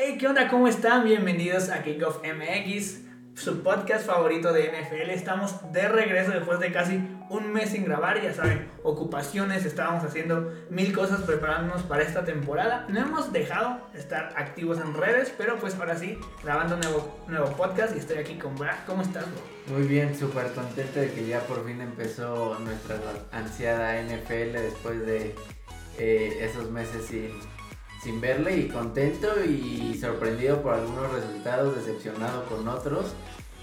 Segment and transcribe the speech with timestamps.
[0.00, 0.46] Hey, ¿qué onda?
[0.46, 1.04] ¿Cómo están?
[1.04, 3.00] Bienvenidos a King of MX,
[3.34, 5.10] su podcast favorito de NFL.
[5.10, 10.52] Estamos de regreso después de casi un mes sin grabar, ya saben, ocupaciones, estábamos haciendo
[10.70, 12.86] mil cosas preparándonos para esta temporada.
[12.88, 17.48] No hemos dejado de estar activos en redes, pero pues ahora sí, grabando nuevo, nuevo
[17.56, 18.76] podcast y estoy aquí con Brad.
[18.86, 19.76] ¿Cómo estás, bro?
[19.76, 23.00] Muy bien, súper contento de que ya por fin empezó nuestra
[23.32, 25.34] ansiada NFL después de
[25.98, 27.32] eh, esos meses sin,
[28.02, 33.14] sin verle y contento y sorprendido por algunos resultados, decepcionado con otros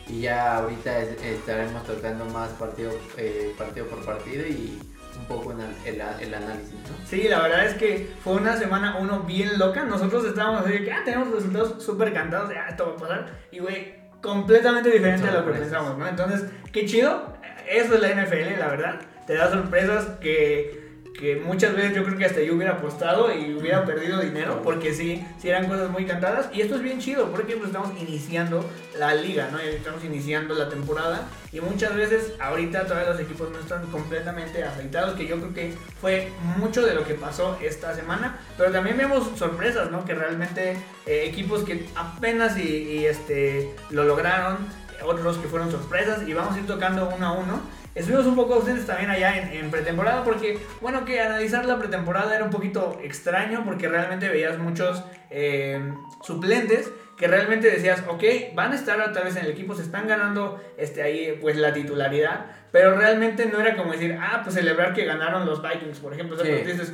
[0.07, 4.79] y ya ahorita estaremos tocando más partido, eh, partido por partido y
[5.17, 7.07] un poco en el, el, análisis, ¿no?
[7.07, 9.83] Sí, la verdad es que fue una semana uno bien loca.
[9.85, 13.31] Nosotros estábamos así que ah, tenemos resultados súper cantados, ya ah, esto va a pasar.
[13.51, 16.07] Y güey, completamente diferente a lo que pensamos, ¿no?
[16.07, 17.33] Entonces, qué chido.
[17.67, 18.99] Eso es la NFL, la verdad.
[19.25, 20.84] Te da sorpresas que
[21.19, 24.93] que muchas veces yo creo que hasta yo hubiera apostado y hubiera perdido dinero porque
[24.93, 28.69] sí, sí eran cosas muy cantadas y esto es bien chido porque pues estamos iniciando
[28.99, 29.59] la liga, ¿no?
[29.59, 35.15] Estamos iniciando la temporada y muchas veces ahorita todavía los equipos no están completamente afeitados,
[35.15, 39.29] que yo creo que fue mucho de lo que pasó esta semana, pero también vemos
[39.37, 40.03] sorpresas, ¿no?
[40.03, 44.57] Que realmente eh, equipos que apenas y, este, lo lograron,
[45.03, 47.84] otros que fueron sorpresas y vamos a ir tocando uno a uno.
[47.95, 52.43] Estuvimos un poco ausentes también allá en, pretemporada porque, bueno, que analizar la pretemporada era
[52.43, 58.23] un poquito extraño porque realmente veías muchos eh, suplentes que realmente decías, ok,
[58.53, 61.71] van a estar otra vez en el equipo, se están ganando este, ahí pues la
[61.71, 66.13] titularidad, pero realmente no era como decir, ah, pues celebrar que ganaron los Vikings, por
[66.13, 66.35] ejemplo.
[66.35, 66.91] Dices,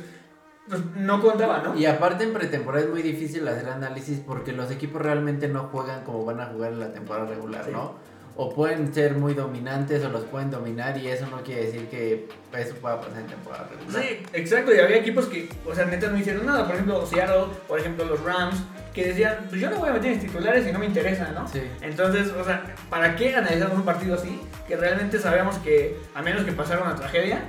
[0.68, 1.76] pues no contaba, ¿no?
[1.76, 6.04] Y aparte en pretemporada es muy difícil hacer análisis porque los equipos realmente no juegan
[6.04, 7.96] como van a jugar en la temporada regular, ¿no?
[8.36, 12.28] O pueden ser muy dominantes o los pueden dominar y eso no quiere decir que
[12.56, 14.02] eso pueda pasar en temporada regular.
[14.02, 17.46] Sí, exacto, y había equipos que, o sea, neta no hicieron nada, por ejemplo, Seattle,
[17.68, 18.56] por ejemplo, los Rams,
[18.92, 21.48] que decían, pues yo no voy a meter en titulares y no me interesa, ¿no?
[21.48, 21.62] Sí.
[21.80, 24.40] Entonces, o sea, ¿para qué analizamos un partido así?
[24.68, 27.42] Que realmente sabemos que, a menos que pasara una tragedia,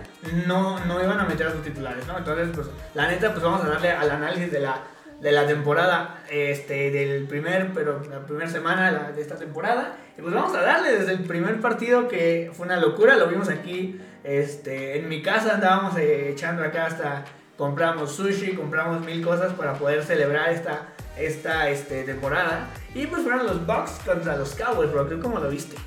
[0.47, 2.17] no, no iban a meter a sus titulares, ¿no?
[2.17, 4.83] Entonces, pues, la neta, pues vamos a darle al análisis de la
[5.23, 9.95] de la temporada, este, del primer, pero la primera semana de esta temporada.
[10.17, 13.47] Y pues vamos a darle desde el primer partido que fue una locura, lo vimos
[13.47, 17.23] aquí, este, en mi casa andábamos eh, echando acá hasta,
[17.57, 22.67] compramos sushi, compramos mil cosas para poder celebrar esta, esta este, temporada.
[22.93, 25.77] Y pues fueron los Bucks contra los Cowboys, bro, ¿cómo lo viste?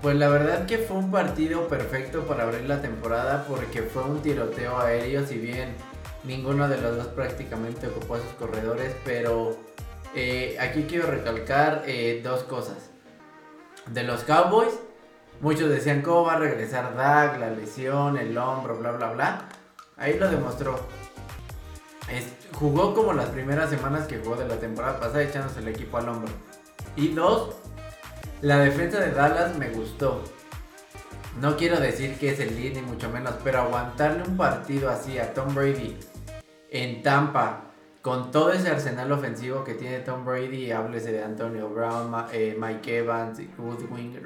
[0.00, 4.22] Pues la verdad que fue un partido perfecto para abrir la temporada porque fue un
[4.22, 5.74] tiroteo aéreo, si bien
[6.24, 9.56] ninguno de los dos prácticamente ocupó sus corredores, pero
[10.14, 12.90] eh, aquí quiero recalcar eh, dos cosas.
[13.86, 14.72] De los Cowboys,
[15.40, 19.48] muchos decían cómo va a regresar Dak, la lesión, el hombro, bla, bla, bla.
[19.96, 20.78] Ahí lo demostró.
[22.52, 26.08] jugó como las primeras semanas que jugó de la temporada pasada echándose el equipo al
[26.08, 26.32] hombro.
[26.96, 27.54] Y dos,
[28.40, 30.22] la defensa de Dallas me gustó.
[31.40, 35.18] No quiero decir que es el lead ni mucho menos, pero aguantarle un partido así
[35.18, 35.96] a Tom Brady
[36.70, 37.64] en Tampa,
[38.02, 42.98] con todo ese arsenal ofensivo que tiene Tom Brady, háblese de Antonio Brown, eh, Mike
[42.98, 44.20] Evans, Goodwin,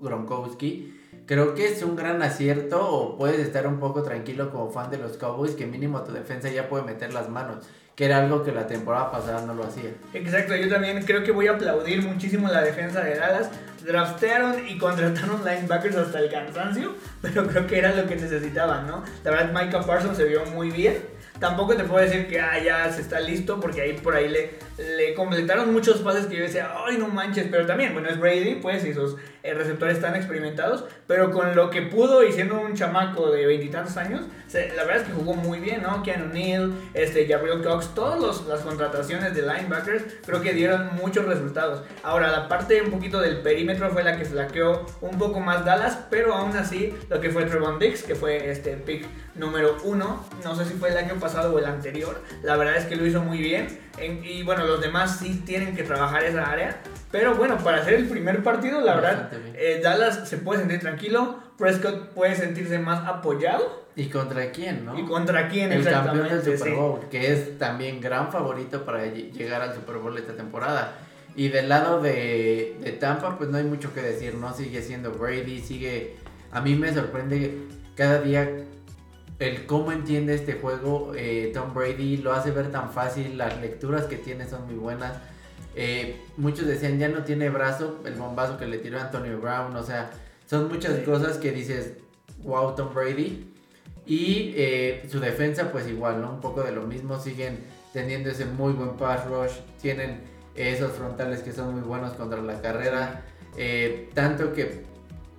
[0.00, 4.90] Gronkowski, creo que es un gran acierto o puedes estar un poco tranquilo como fan
[4.90, 8.42] de los Cowboys que mínimo tu defensa ya puede meter las manos que era algo
[8.42, 9.90] que la temporada pasada no lo hacía.
[10.12, 13.50] Exacto, yo también creo que voy a aplaudir muchísimo la defensa de Dallas.
[13.84, 19.04] Draftearon y contrataron linebackers hasta el cansancio, pero creo que era lo que necesitaban, ¿no?
[19.22, 21.13] La verdad, Micah Parsons se vio muy bien.
[21.38, 24.50] Tampoco te puedo decir que ah, ya se está listo, porque ahí por ahí le,
[24.78, 28.56] le completaron muchos pases que yo decía, ay, no manches, pero también, bueno, es Brady,
[28.56, 32.74] pues, y sus eh, receptores están experimentados, pero con lo que pudo y siendo un
[32.74, 36.02] chamaco de veintitantos años, la verdad es que jugó muy bien, ¿no?
[36.02, 41.82] Keanu Neal, este, Gabriel Cox, todas las contrataciones de linebackers creo que dieron muchos resultados.
[42.02, 45.98] Ahora, la parte un poquito del perímetro fue la que flaqueó un poco más Dallas,
[46.08, 50.54] pero aún así, lo que fue Trevon Dix, que fue este pick número uno, no
[50.54, 52.20] sé si fue el año pasado o el anterior.
[52.42, 53.83] La verdad es que lo hizo muy bien.
[54.00, 56.80] Y bueno, los demás sí tienen que trabajar esa área.
[57.10, 61.38] Pero bueno, para hacer el primer partido, la verdad, eh, Dallas se puede sentir tranquilo.
[61.56, 63.84] Prescott puede sentirse más apoyado.
[63.94, 64.98] ¿Y contra quién, no?
[64.98, 69.62] ¿Y contra quién, El campeón del Super Bowl, que es también gran favorito para llegar
[69.62, 70.94] al Super Bowl esta temporada.
[71.36, 74.52] Y del lado de, de Tampa, pues no hay mucho que decir, ¿no?
[74.52, 76.16] Sigue siendo Brady, sigue...
[76.50, 77.66] A mí me sorprende
[77.96, 78.48] cada día
[79.38, 84.04] el cómo entiende este juego eh, Tom Brady, lo hace ver tan fácil, las lecturas
[84.04, 85.16] que tiene son muy buenas.
[85.76, 89.82] Eh, muchos decían ya no tiene brazo, el bombazo que le tiró Antonio Brown, o
[89.82, 90.10] sea,
[90.46, 91.94] son muchas cosas que dices,
[92.42, 93.50] wow, Tom Brady.
[94.06, 96.34] Y eh, su defensa, pues igual, ¿no?
[96.34, 97.58] Un poco de lo mismo, siguen
[97.92, 100.20] teniendo ese muy buen pass rush, tienen
[100.54, 103.24] esos frontales que son muy buenos contra la carrera.
[104.12, 104.84] Tanto que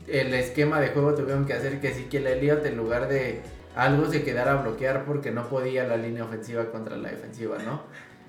[0.07, 3.41] el esquema de juego tuvieron que hacer que sí que el Elliot en lugar de
[3.75, 7.81] algo se quedara a bloquear porque no podía la línea ofensiva contra la defensiva, ¿no?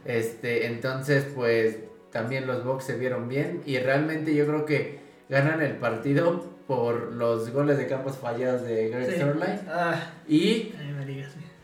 [0.05, 1.77] Este, entonces pues
[2.13, 4.99] también los Bucks se vieron bien y realmente yo creo que
[5.29, 9.13] ganan el partido por los goles de campos fallados de Greg Sí.
[9.13, 10.73] Sterling Ah, y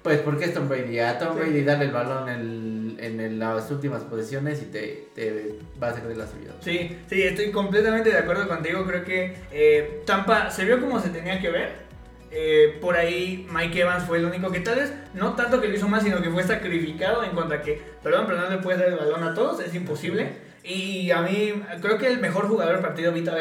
[0.02, 1.40] pues porque es Tom Brady, a Tom Sí.
[1.40, 5.90] Brady dale el balón en, en, en las últimas posiciones y te, te va a
[5.90, 6.52] hacer de la suya.
[6.60, 8.84] Sí, sí, estoy completamente de acuerdo contigo.
[8.84, 11.91] Creo que eh, Tampa se vio como se tenía que ver.
[12.34, 15.74] Eh, por ahí Mike Evans fue el único que tal vez no tanto que lo
[15.74, 18.80] hizo más, sino que fue sacrificado en cuanto a que, perdón, pero no le puedes
[18.80, 20.32] dar el balón a todos, es imposible.
[20.64, 23.34] Y a mí creo que el mejor jugador del partido Vita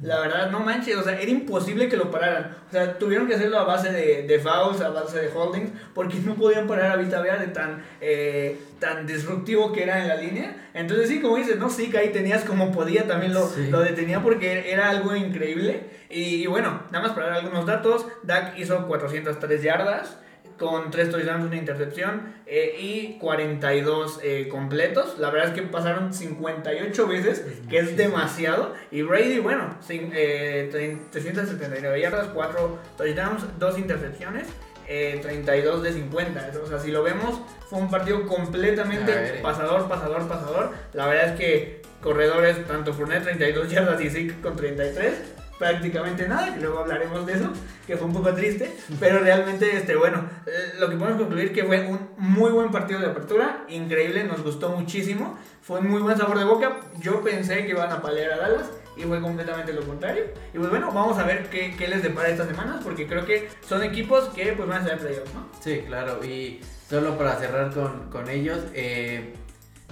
[0.00, 2.56] la verdad, no manches, o sea, era imposible que lo pararan.
[2.68, 6.16] O sea, tuvieron que hacerlo a base de, de fouls, a base de holdings, porque
[6.24, 10.16] no podían parar a Vita Vea de tan, eh, tan disruptivo que era en la
[10.16, 10.56] línea.
[10.74, 13.68] Entonces sí, como dices, no, sí, que ahí tenías como podía, también lo, Sí.
[13.70, 15.84] lo detenía porque era algo increíble.
[16.08, 20.18] Y, y bueno, nada más para dar algunos datos, Dak hizo 403 yardas
[20.58, 25.16] con 3 touchdowns, una intercepción eh, y 42 eh, completos.
[25.18, 28.74] La verdad es que pasaron 58 veces, que es demasiado.
[28.90, 34.46] Y Brady, bueno, cin- eh, trein- 379 yardas, 4 touchdowns, 2 intercepciones.
[34.88, 36.50] eh, 32 de 50.
[36.62, 37.40] O sea, si lo vemos,
[37.70, 39.40] fue un partido completamente ver, eh.
[39.40, 40.72] pasador, pasador, pasador.
[40.92, 45.14] La verdad es que corredores, tanto Fournette 32 yardas y Zeke con 33,
[45.62, 47.52] prácticamente nada, que luego hablaremos de eso,
[47.86, 51.62] que fue un poco triste, pero realmente, este, bueno, eh, lo que podemos concluir que
[51.62, 56.36] fue un muy buen partido de apertura, increíble, nos gustó muchísimo, fue muy buen sabor
[56.36, 60.24] de boca, yo pensé que iban a palear a Dallas, y fue completamente lo contrario.
[60.52, 63.48] Y pues bueno, vamos a ver qué, qué les depara estas semanas, porque creo que
[63.66, 65.46] son equipos que pues van a en playoffs, ¿no?
[65.60, 66.60] Sí, claro, y
[66.90, 69.32] solo para cerrar con, con ellos, eh,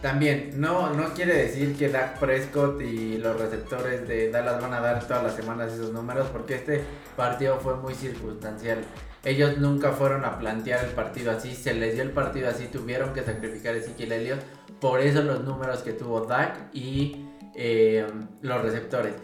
[0.00, 4.80] también no, no quiere decir que Dak Prescott y los receptores de Dallas van a
[4.80, 6.82] dar todas las semanas esos números, porque este
[7.16, 8.78] partido fue muy circunstancial.
[9.24, 13.12] Ellos nunca fueron a plantear el partido así, se les dio el partido así, tuvieron
[13.12, 14.40] que sacrificar a Ezequiel Elliott,
[14.80, 18.06] por eso los números que tuvo Dak y eh,
[18.40, 19.14] los receptores.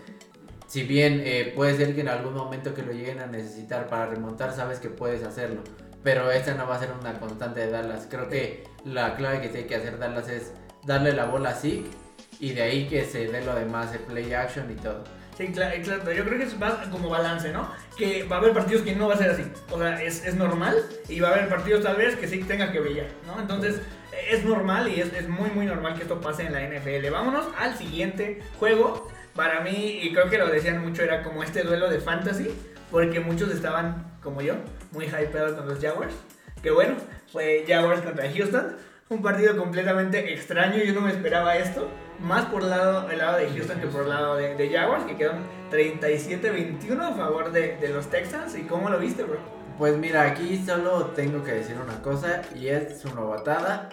[0.66, 4.06] Si bien eh, puede ser que en algún momento que lo lleguen a necesitar para
[4.06, 5.62] remontar, sabes que puedes hacerlo.
[6.02, 8.06] Pero esta no va a ser una constante de Dallas.
[8.10, 10.52] Creo que la clave que tiene que hacer Dallas es
[10.86, 11.90] darle la bola a Zeke
[12.38, 15.04] y de ahí que se dé lo demás, el play action y todo.
[15.36, 17.70] Sí, claro, claro, yo creo que es va como balance, ¿no?
[17.98, 19.44] Que va a haber partidos que no va a ser así.
[19.70, 20.76] O sea, es, es normal
[21.08, 23.38] y va a haber partidos tal vez que sí tenga que brillar, ¿no?
[23.38, 23.82] Entonces,
[24.30, 27.10] es normal y es, es muy, muy normal que esto pase en la NFL.
[27.10, 29.10] Vámonos al siguiente juego.
[29.34, 32.48] Para mí, y creo que lo decían mucho, era como este duelo de fantasy,
[32.90, 34.54] porque muchos estaban, como yo,
[34.92, 36.14] muy hypeados con los Jaguars.
[36.62, 36.94] Que bueno,
[37.30, 38.76] fue Jaguars contra Houston.
[39.08, 41.88] Un partido completamente extraño, yo no me esperaba esto.
[42.18, 45.04] Más por el lado, el lado de Houston que por el lado de, de Jaguars,
[45.04, 48.56] que quedaron 37-21 a favor de, de los Texans.
[48.56, 49.38] ¿Y cómo lo viste, bro?
[49.78, 53.90] Pues mira, aquí solo tengo que decir una cosa y es su novatada.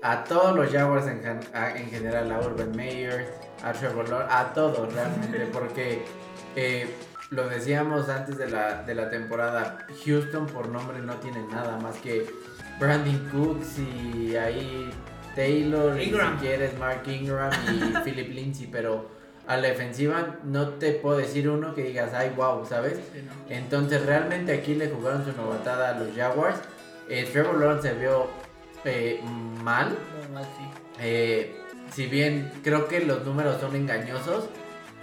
[0.00, 3.26] A todos los Jaguars en, en general, a Urban Meyer,
[3.64, 6.04] a Trevor Lawrence, a todos realmente, porque
[6.54, 6.88] eh,
[7.30, 11.96] lo decíamos antes de la, de la temporada, Houston por nombre no tiene nada más
[11.96, 12.26] que
[12.78, 14.90] Brandon Cooks y ahí
[15.34, 16.38] Taylor, y Ingram.
[16.38, 19.08] si quieres Mark Ingram y Philip Lindsay, pero
[19.46, 22.98] a la defensiva no te puedo decir uno que digas, ay, wow, ¿sabes?
[23.48, 26.58] Entonces realmente aquí le jugaron su novatada a los Jaguars.
[27.08, 28.26] Eh, Trevor Lawrence se vio
[28.84, 29.20] eh,
[29.62, 29.96] mal.
[30.18, 30.64] Muy mal, sí.
[31.00, 31.56] Eh,
[31.92, 34.48] si bien creo que los números son engañosos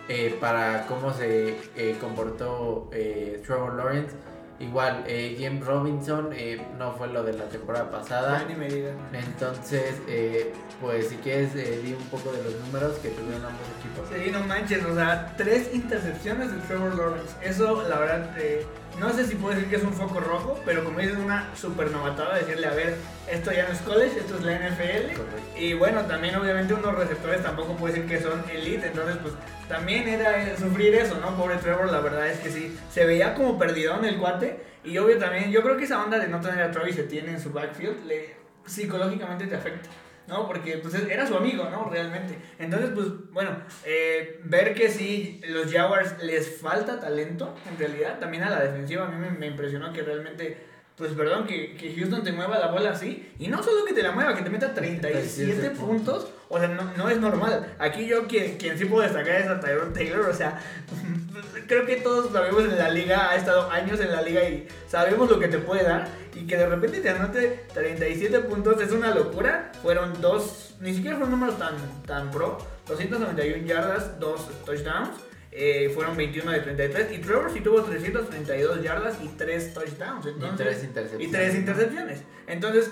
[0.10, 1.56] eh, para cómo se
[2.02, 4.16] comportó Trevor Lawrence.
[4.64, 8.46] Igual, eh, James Robinson eh, no fue lo de la temporada pasada.
[8.48, 8.96] Ni me digas.
[9.12, 13.68] Entonces, eh, pues si quieres, eh, di un poco de los números que tuvieron ambos
[13.80, 14.08] equipos.
[14.14, 17.34] Sí, no manches, o sea, tres intercepciones de Trevor Lawrence.
[17.42, 18.66] Eso, la verdad, eh,
[19.00, 21.92] no sé si puedo decir que es un foco rojo, pero como dices, una super
[21.92, 22.96] novatada decirle, a ver,
[23.30, 25.16] esto ya no es college, esto es la NFL.
[25.16, 25.60] Correcto.
[25.60, 29.34] Y bueno, también obviamente unos receptores tampoco puede decir que son elite, entonces pues
[29.68, 31.36] también era eh, sufrir eso, ¿no?
[31.36, 34.74] Pobre Trevor, la verdad es que sí, se veía como perdido en el cuate.
[34.84, 37.40] Y obvio también, yo creo que esa onda de no tener a Travis Etienne en
[37.40, 38.36] su backfield, le,
[38.66, 39.90] psicológicamente te afecta.
[40.28, 40.48] ¿No?
[40.48, 41.90] Porque pues era su amigo, ¿no?
[41.90, 42.38] Realmente.
[42.60, 43.52] Entonces, pues, bueno,
[43.86, 49.08] eh, ver que sí, los Jaguars les falta talento, en realidad, también a la defensiva,
[49.08, 50.58] a mí me, me impresionó que realmente,
[50.96, 54.04] pues, perdón, que, que Houston te mueva la bola así, y no solo que te
[54.04, 57.76] la mueva, que te meta 37 37 puntos, o sea, no, no es normal.
[57.80, 60.60] Aquí yo, quien, quien sí puedo destacar es a Tyrone Taylor, o sea,
[61.68, 65.30] creo que todos sabemos en la liga, ha estado años en la liga y sabemos
[65.30, 66.08] lo que te puede dar.
[66.36, 69.72] Y que de repente te anote 37 puntos es una locura.
[69.82, 72.58] Fueron dos ni siquiera fueron números tan, tan pro.
[72.88, 75.10] 291 yardas, 2 touchdowns.
[75.52, 80.26] Eh, fueron 21 de 33 y Trevor sí tuvo 332 yardas y 3 touchdowns.
[80.26, 81.28] y 3 intercepciones.
[81.28, 82.24] Y 3 intercepciones.
[82.48, 82.92] Entonces,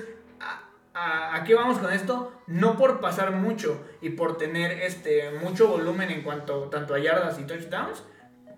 [0.94, 2.32] ¿a, a, qué vamos con esto?
[2.48, 7.40] No por pasar mucho y por tener este mucho volumen en cuanto tanto a yardas
[7.40, 8.04] y touchdowns,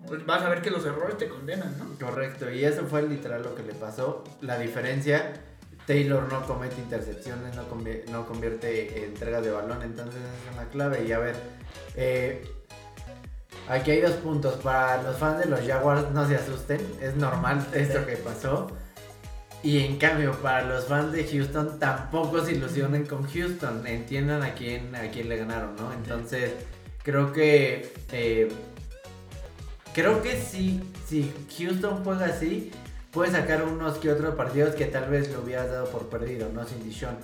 [0.06, 1.98] pues vas a ver que los errores te condenan, ¿no?
[1.98, 4.24] Correcto, y eso fue literal lo que le pasó.
[4.40, 5.32] La diferencia,
[5.86, 11.04] Taylor no comete intercepciones, no, convierte, no convierte entregas de balón, entonces es una clave.
[11.04, 11.36] Y a ver,
[11.96, 12.46] eh,
[13.68, 14.54] aquí hay dos puntos.
[14.56, 18.68] Para los fans de los Jaguars, no se asusten, es normal esto que pasó.
[19.64, 23.84] Y en cambio, para los fans de Houston, tampoco se ilusionen con Houston.
[23.86, 25.92] Entiendan a quién, a quién le ganaron, ¿no?
[25.92, 26.52] Entonces,
[27.02, 28.48] creo que eh,
[29.94, 32.72] Creo que sí, si Houston juega así,
[33.12, 36.66] puede sacar unos que otros partidos que tal vez lo hubieras dado por perdido, ¿no?
[36.66, 37.16] Sin Dishon.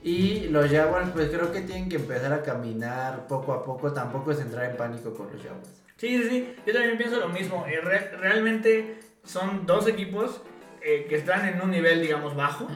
[0.00, 3.92] Y los Jaguars, pues creo que tienen que empezar a caminar poco a poco.
[3.92, 5.82] Tampoco es entrar en pánico con los Jaguars.
[5.96, 6.54] Sí, sí, sí.
[6.64, 7.66] Yo también pienso lo mismo.
[7.66, 10.40] Eh, realmente son dos equipos
[10.82, 12.68] eh, que están en un nivel, digamos, bajo.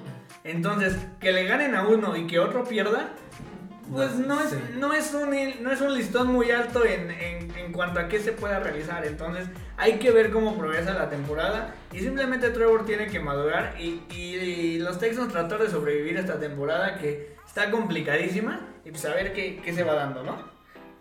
[0.45, 3.11] Entonces, que le ganen a uno y que otro pierda,
[3.91, 5.31] pues no es, no es, un,
[5.63, 9.05] no es un listón muy alto en, en, cuanto a qué se pueda realizar.
[9.07, 11.75] Entonces hay que ver cómo progresa la temporada.
[11.93, 16.99] Y simplemente Trevor tiene que madurar y, y, los Texans tratar de sobrevivir esta temporada
[16.99, 18.61] que está complicadísima.
[18.85, 20.52] Y pues a ver qué, qué se va dando, ¿no?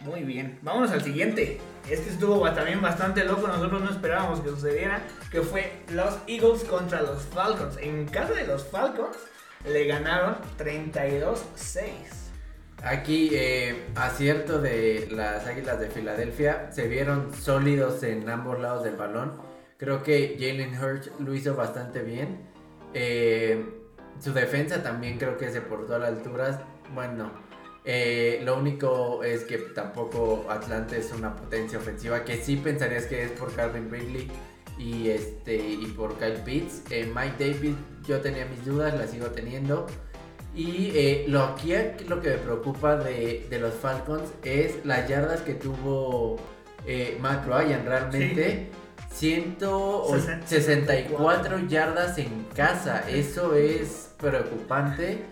[0.03, 1.60] Muy bien, vámonos al siguiente.
[1.88, 7.01] Este estuvo también bastante loco, nosotros no esperábamos que sucediera, que fue los Eagles contra
[7.01, 7.77] los Falcons.
[7.77, 9.15] En casa de los Falcons
[9.63, 11.36] le ganaron 32-6.
[12.84, 18.96] Aquí, eh, acierto de las Águilas de Filadelfia, se vieron sólidos en ambos lados del
[18.96, 19.39] balón.
[19.77, 22.39] Creo que Jalen Hurts lo hizo bastante bien.
[22.96, 23.63] Eh,
[24.20, 26.60] su defensa también creo que se portó a las alturas.
[26.96, 27.31] Bueno,
[27.84, 33.24] eh, lo único es que tampoco Atlanta es una potencia ofensiva, que sí pensarías que
[33.24, 34.30] es por Calvin Ridley
[34.78, 36.84] y, este, y por Kyle Pitts.
[36.90, 37.74] Mike David,
[38.08, 39.88] yo tenía mis dudas, las sigo teniendo.
[40.54, 41.72] Y eh, lo aquí
[42.08, 46.36] lo que me preocupa de, los Falcons es las yardas que tuvo
[46.86, 47.86] eh, Matt Ryan.
[47.86, 48.70] Realmente,
[49.14, 53.10] 164 yardas en casa.
[53.10, 55.24] Eso es preocupante.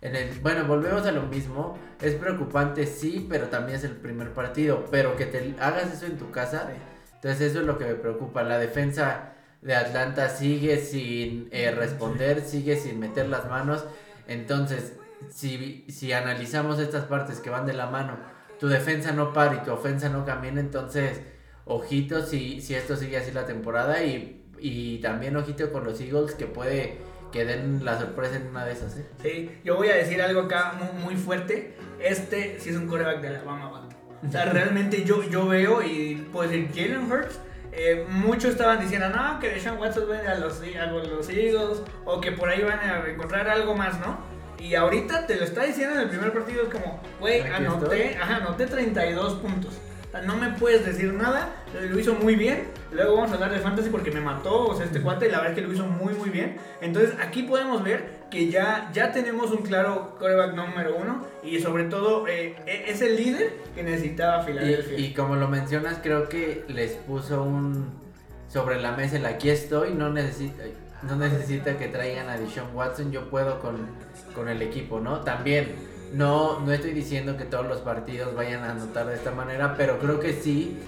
[0.00, 1.78] En el, bueno, volvemos a lo mismo.
[2.00, 4.84] Es preocupante, sí, pero también es el primer partido.
[4.90, 6.70] Pero que te hagas eso en tu casa.
[7.14, 8.42] Entonces, eso es lo que me preocupa.
[8.42, 13.84] La defensa de Atlanta sigue sin eh, responder, sigue sin meter las manos.
[14.28, 14.92] Entonces,
[15.30, 18.16] si, si analizamos estas partes que van de la mano,
[18.60, 21.20] tu defensa no para y tu ofensa no camina, entonces,
[21.64, 26.34] ojito si, si esto sigue así la temporada y, y también ojito con los Eagles
[26.34, 26.98] que puede
[27.32, 28.96] que den la sorpresa en una de esas.
[28.96, 29.06] ¿eh?
[29.22, 31.76] Sí, yo voy a decir algo acá muy, fuerte.
[32.00, 33.88] Este sí es un coreback de Alabama,
[34.26, 37.40] O sea, realmente yo, yo veo y puedo decir Jalen Hurts.
[37.72, 42.20] Eh, muchos estaban diciendo, no, que Deshaun Watson viene a los, a los Eagles o
[42.20, 44.18] que por ahí van a encontrar algo más, ¿no?
[44.58, 48.36] Y ahorita te lo está diciendo en el primer partido, es como, güey, anoté, ajá,
[48.36, 49.78] anoté 32 puntos.
[50.24, 51.54] No me puedes decir nada,
[51.90, 52.64] lo hizo muy bien.
[52.92, 55.52] Luego vamos a hablar de fantasy porque me mató, o sea, este cuate, la verdad
[55.52, 56.56] es que lo hizo muy, muy bien.
[56.80, 61.84] Entonces, aquí podemos ver que ya, ya tenemos un claro coreback número uno y sobre
[61.84, 64.98] todo eh, e, es el líder que necesitaba Filadelfia.
[64.98, 68.08] Y, y como lo mencionas, creo que les puso un
[68.48, 70.64] sobre la mesa el aquí estoy, no necesita
[71.02, 73.86] no necesita que traigan a Deshaun Watson, yo puedo con,
[74.34, 75.20] con, el equipo, ¿no?
[75.20, 75.74] También,
[76.12, 79.98] no, no estoy diciendo que todos los partidos vayan a anotar de esta manera, pero
[79.98, 80.78] creo que sí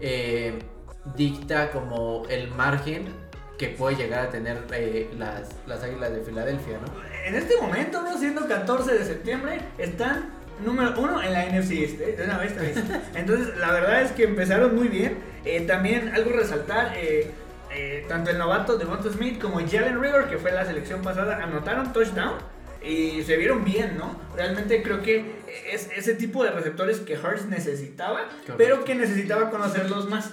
[0.00, 0.58] eh,
[1.16, 3.06] dicta como el margen
[3.58, 6.92] que puede llegar a tener eh, las, las Águilas de Filadelfia, ¿no?
[7.26, 8.16] En este momento, ¿no?
[8.16, 10.30] siendo 14 de septiembre, están
[10.64, 12.54] número uno en la NFC este, de una vez,
[13.14, 15.18] Entonces, la verdad es que empezaron muy bien.
[15.44, 17.32] Eh, también algo resaltar, eh,
[18.08, 21.92] tanto el novato de Monto Smith como Jalen River, que fue la selección pasada, anotaron
[21.92, 22.38] touchdown
[22.82, 24.16] y se vieron bien, ¿no?
[24.36, 25.38] Realmente creo que
[25.70, 30.30] es ese tipo de receptores que Hurts necesitaba, pero que necesitaba conocerlos más.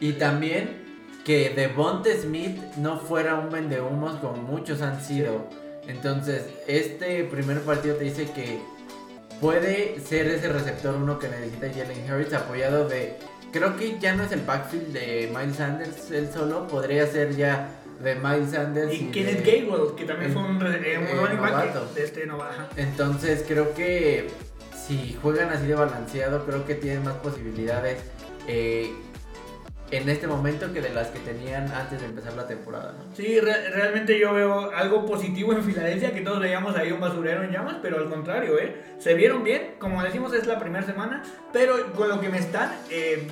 [0.00, 0.84] Y también
[1.24, 5.48] que Devonte Smith no fuera un vendehumos como muchos han sido.
[5.86, 8.58] Entonces, este primer partido te dice que
[9.40, 13.16] puede ser ese receptor uno que necesita Jalen Hurts apoyado de
[13.52, 17.68] creo que ya no es el backfield de Miles Sanders él solo, podría ser ya
[18.00, 18.92] de Miles Sanders.
[18.92, 22.68] Y, Kenneth Gaywell, que también fue un, eh, running back de este Nova.
[22.76, 24.28] Entonces creo que
[24.86, 28.02] si juegan así de balanceado, creo que tienen más posibilidades.
[28.46, 28.92] Eh,
[29.90, 33.14] en este momento que de las que tenían antes de empezar la temporada, ¿no?
[33.14, 37.52] Sí, realmente yo veo algo positivo en Filadelfia, que todos veíamos ahí un basurero en
[37.52, 38.76] llamas, pero al contrario, ¿eh?
[38.98, 41.22] Se vieron bien, como decimos es la primera semana,
[41.52, 43.28] pero con lo que me están eh,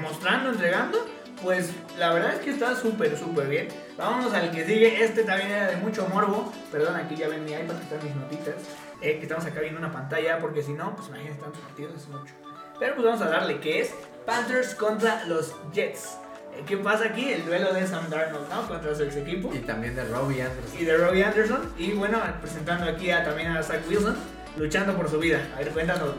[0.00, 0.98] mostrando, entregando,
[1.42, 3.68] pues la verdad es que está súper, súper bien.
[3.96, 7.52] Vámonos al que sigue, este también era de mucho morbo, perdón, aquí ya ven mi
[7.52, 8.54] iPad, que están mis notitas,
[9.00, 12.08] eh, que estamos acá viendo una pantalla, porque si no, pues imagínense tantos partidos, es
[12.08, 12.34] mucho.
[12.78, 13.94] Pero pues vamos a darle que es
[14.26, 16.18] Panthers contra los Jets.
[16.54, 17.32] Eh, ¿Qué pasa aquí?
[17.32, 18.66] El duelo de Sam Darnold, ¿no?
[18.68, 19.52] Contra su ex equipo.
[19.54, 20.80] Y también de Robbie Anderson.
[20.80, 21.72] Y de Robbie Anderson.
[21.78, 24.16] Y bueno, presentando aquí a, también a Zach Wilson,
[24.56, 25.40] luchando por su vida.
[25.54, 26.10] A ver, cuéntanos,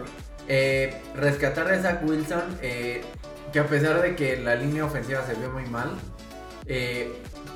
[0.47, 3.03] eh, rescatar a Zach Wilson, eh,
[3.53, 5.91] que a pesar de que la línea ofensiva se vio muy mal,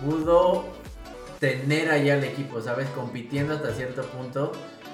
[0.05, 0.65] pudo
[1.39, 2.87] tener allá al equipo, ¿sabes?
[2.89, 4.51] Compitiendo hasta cierto punto.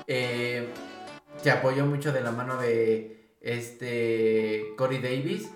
[0.08, 5.50] se apoyó mucho de la mano de este Corey Davis,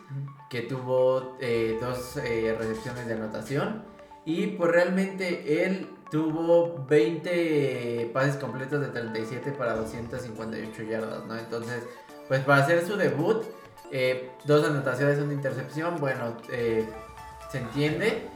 [0.50, 3.84] que tuvo eh, dos eh, recepciones de anotación.
[4.25, 11.38] Y pues realmente él tuvo 20 pases completos de 37 para 258 yardas, ¿no?
[11.38, 11.84] Entonces,
[12.27, 13.44] pues para hacer su debut,
[13.91, 18.27] eh, dos anotaciones, una intercepción, bueno, se entiende,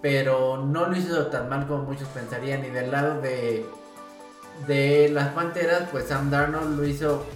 [0.00, 2.64] pero no lo hizo tan mal como muchos pensarían.
[2.64, 3.66] Y del lado de,
[4.66, 7.26] de las Panteras, pues Sam Darnold lo hizo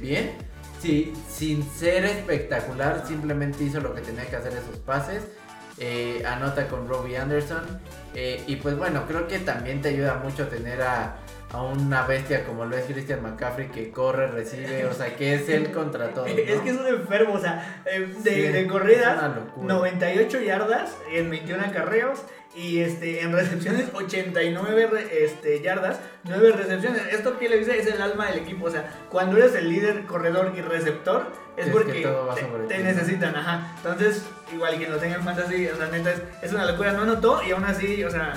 [0.00, 0.50] bien
[0.80, 5.24] Sí, sin ser espectacular, simplemente hizo lo que tenía que hacer esos pases.
[5.76, 7.62] Eh, anota con Robbie Anderson.
[8.14, 11.18] Eh, y pues bueno, creo que también te ayuda mucho tener a,
[11.58, 15.72] una bestia como lo es Christian McCaffrey que corre, recibe, o sea, que es él
[15.72, 16.26] contra todo.
[16.26, 21.62] Es que es un enfermo, o sea, eh, de, de corrida, 98 yardas en 21
[21.62, 22.20] acarreos
[22.54, 27.02] y este, en recepciones 89 este, yardas, 9 recepciones.
[27.12, 28.66] Esto que le dice es el alma del equipo.
[28.66, 31.26] O sea, cuando eres el líder, corredor y receptor,
[31.56, 32.06] es, porque
[32.68, 33.36] te, necesitan.
[33.36, 33.74] Ajá.
[33.76, 36.92] Entonces, igual quien lo tenga en fantasy, o sea, neta, es, una locura.
[36.92, 38.34] No anotó y aún así, o sea,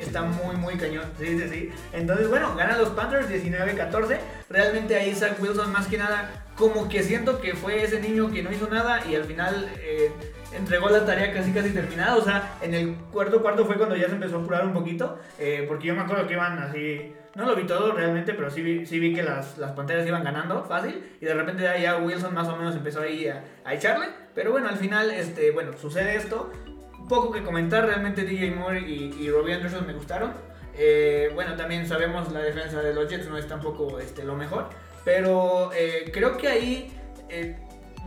[0.00, 1.04] está muy, muy cañón.
[1.18, 1.72] Sí, sí, sí.
[1.92, 4.18] Entonces, bueno, ganan los Panthers 19-14.
[4.48, 8.42] Realmente ahí Zach Wilson, más que nada, como que siento que fue ese niño que
[8.42, 9.70] no hizo nada y al final.
[9.78, 10.10] Eh,
[10.52, 12.16] entregó la tarea casi casi terminada.
[12.16, 15.18] O sea, en el cuarto cuarto fue cuando ya se empezó a apurar un poquito.
[15.38, 17.14] Eh, porque yo me acuerdo que iban así.
[17.34, 20.24] No lo vi todo realmente, pero sí vi, sí vi que las, las pantallas iban
[20.24, 21.16] ganando fácil.
[21.20, 24.08] Y de repente ya Wilson más o menos empezó ahí a, a echarle.
[24.34, 26.50] Pero bueno, al final, este, bueno, sucede esto.
[27.08, 30.32] Poco que comentar, realmente DJ Moore y, y Robbie Anderson me gustaron.
[30.74, 34.68] Eh, bueno, también sabemos la defensa de los Jets no es tampoco este, lo mejor.
[35.04, 36.92] Pero eh, creo que ahí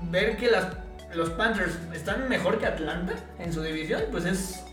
[0.09, 0.67] ver que las
[1.15, 4.63] los Panthers están mejor que Atlanta en su división, pues es,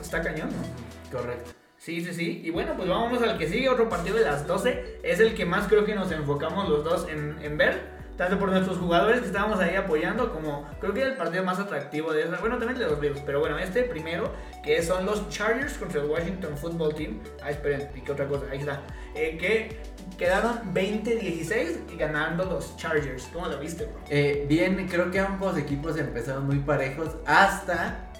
[0.00, 1.18] está cañón, ¿no?
[1.18, 1.59] Correcto.
[1.80, 2.42] Sí, sí, sí.
[2.44, 5.00] Y bueno, pues vámonos al que sigue, otro partido de las 12.
[5.02, 7.98] Es el que más creo que nos enfocamos los dos en, ver.
[8.18, 11.58] Tanto por nuestros jugadores que estábamos ahí apoyando, como creo que es el partido más
[11.58, 12.36] atractivo de esa.
[12.36, 14.30] Bueno, también de los Bills, pero bueno, este primero,
[14.62, 17.18] que son los Chargers contra el Washington Football Team.
[17.42, 18.82] Ah, esperen, y qué otra cosa, ahí está.
[19.14, 19.78] Eh, que
[20.18, 23.30] Quedaron 20-16 y ganando los Chargers.
[23.32, 24.00] ¿Cómo lo viste, bro?
[24.10, 28.10] Eh, bien, creo que ambos equipos empezaron muy parejos hasta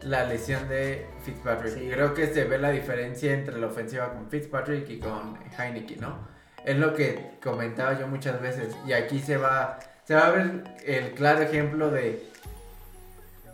[0.00, 1.92] la lesión de Fitzpatrick.
[1.92, 6.28] Creo que se ve la diferencia entre la ofensiva con Fitzpatrick y con Heineken, ¿no?
[6.64, 8.74] Es lo que comentaba yo muchas veces.
[8.86, 12.22] Y aquí se va, se va a ver el claro ejemplo de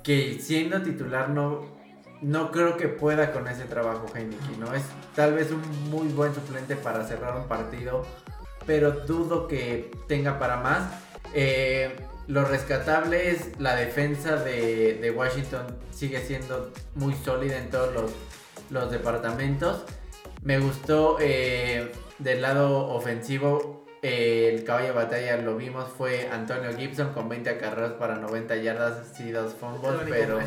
[0.02, 1.78] que siendo titular no
[2.20, 4.74] no creo que pueda con ese trabajo Heineken, ¿no?
[4.74, 4.82] Es
[5.14, 8.04] tal vez un muy buen suplente para cerrar un partido,
[8.66, 10.82] pero dudo que tenga para más.
[11.34, 11.96] Eh,
[12.28, 18.12] lo rescatable es la defensa de, Washington sigue siendo muy sólida en todos
[18.70, 19.84] los, departamentos.
[20.42, 27.12] Me gustó eh, del lado ofensivo el caballo de batalla lo vimos fue Antonio Gibson
[27.12, 30.38] con 20 acarreos para 90 yardas y dos fumbles, pero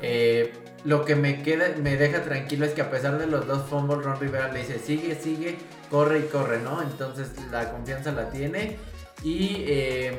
[0.00, 0.52] eh,
[0.84, 4.04] lo que me queda me deja tranquilo es que a pesar de los dos fumbles
[4.04, 5.56] Ron Rivera le dice sigue, sigue,
[5.90, 6.80] corre y corre, ¿no?
[6.80, 8.76] Entonces la confianza la tiene
[9.24, 10.12] y eh,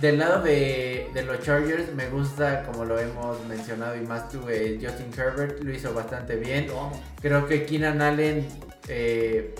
[0.00, 5.10] del lado de, los Chargers me gusta como lo hemos mencionado y más tuve Justin
[5.16, 6.68] Herbert lo hizo bastante bien.
[7.20, 8.46] Creo que Keenan Allen
[8.88, 9.54] eh,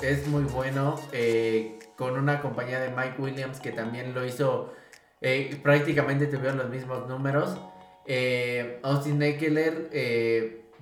[0.00, 0.96] es muy bueno.
[1.12, 4.72] Eh, con una compañía de Mike Williams que también lo hizo.
[5.20, 7.56] Eh, prácticamente tuvieron los mismos números.
[8.82, 9.88] Austin Eckler,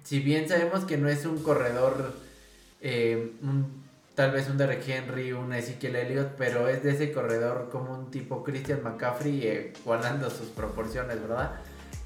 [0.03, 2.15] si bien sabemos que no es un corredor,
[4.15, 8.11] tal vez un Derek Henry, un Ezekiel Elliott, pero es de ese corredor como un
[8.11, 11.53] tipo Christian McCaffrey, guardando sus proporciones, ¿verdad?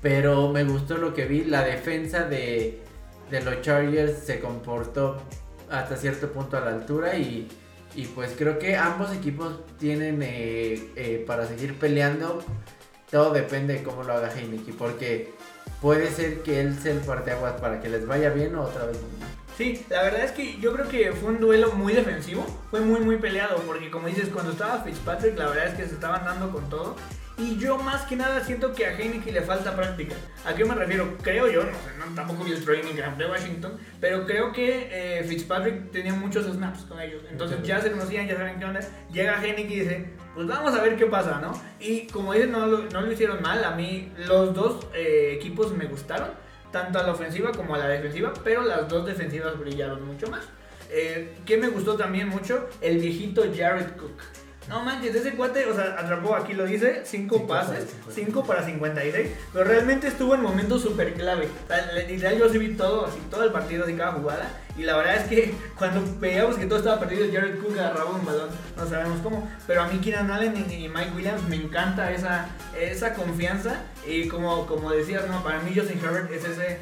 [0.03, 2.83] Pero me gustó lo que vi, la defensa de,
[3.31, 5.19] de los Chargers se comportó
[5.71, 7.49] hasta cierto punto a la altura y,
[8.15, 12.43] pues creo que ambos equipos tienen eh, eh, para seguir peleando
[13.11, 15.33] todo depende de cómo lo haga Heineken, porque
[15.81, 18.97] puede ser que él sea el parteaguas para que les vaya bien o otra vez
[18.97, 19.36] no.
[19.57, 23.01] Sí, la verdad es que yo creo que fue un duelo muy defensivo, fue muy
[23.01, 26.51] muy peleado, porque como dices, cuando estaba Fitzpatrick, la verdad es que se estaban dando
[26.51, 26.97] con todo.
[27.39, 30.15] Y yo más que nada siento que a Heineken le falta práctica.
[30.47, 31.17] ¿A qué me refiero?
[31.23, 34.89] Creo yo, no sé, no, tampoco vi el training camp de Washington, pero creo que
[34.91, 37.23] eh, Fitzpatrick tenía muchos snaps con ellos.
[37.31, 38.81] Entonces ya se conocían, ya saben qué onda.
[39.11, 41.59] Llega Heineken y dice, pues vamos a ver qué pasa, ¿no?
[41.79, 43.65] Y como dicen, no lo, no lo hicieron mal.
[43.65, 46.46] A mí los dos eh, equipos me gustaron
[46.77, 50.43] tanto a la ofensiva como a la defensiva, pero las dos defensivas brillaron mucho más.
[50.91, 52.69] Eh, ¿Qué me gustó también mucho?
[52.83, 54.21] El viejito Jared Cook.
[54.69, 59.29] No manches, ese cuate, o sea, atrapó, aquí lo dice, 5 pases, 5 para 56,
[59.53, 61.49] pero realmente estuvo en momentos súper clave.
[62.09, 65.17] Literal yo sí vi todo, así, todo el partido, así cada jugada, y la verdad
[65.17, 69.21] es que cuando veíamos que todo estaba perdido, Jared Cook agarraba un balón, no sabemos
[69.23, 74.27] cómo, pero a mí Keenan Allen y Mike Williams me encanta esa, esa confianza, y
[74.27, 76.79] como, como decías, no, para mí Justin Herbert es ese,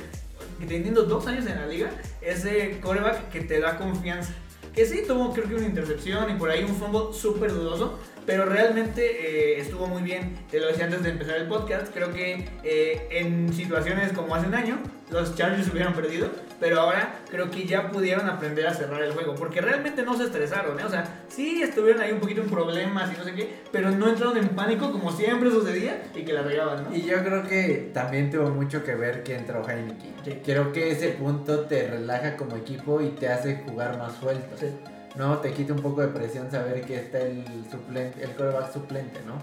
[0.66, 1.90] teniendo dos años en la liga,
[2.22, 4.32] ese coreback que te da confianza
[4.74, 8.44] que sí tuvo creo que una intercepción y por ahí un fumble súper dudoso, pero
[8.44, 10.36] realmente eh, estuvo muy bien.
[10.50, 14.46] Te lo decía antes de empezar el podcast, creo que eh, en situaciones como hace
[14.48, 14.78] un año,
[15.10, 16.28] los Chargers hubieran perdido,
[16.64, 20.24] pero ahora creo que ya pudieron aprender a cerrar el juego, porque realmente no se
[20.24, 20.84] estresaron, ¿eh?
[20.86, 24.08] o sea, sí estuvieron ahí un poquito en problemas y no sé qué, pero no
[24.08, 26.96] entraron en pánico como siempre sucedía y que la regaban, ¿no?
[26.96, 30.40] Y yo creo que también tuvo mucho que ver que entró Heineken.
[30.42, 34.56] Creo que ese punto te relaja como equipo y te hace jugar más suelto.
[35.16, 35.36] ¿no?
[35.40, 39.34] Te quita un poco de presión saber que está el suplente, el coreback suplente, ¿no?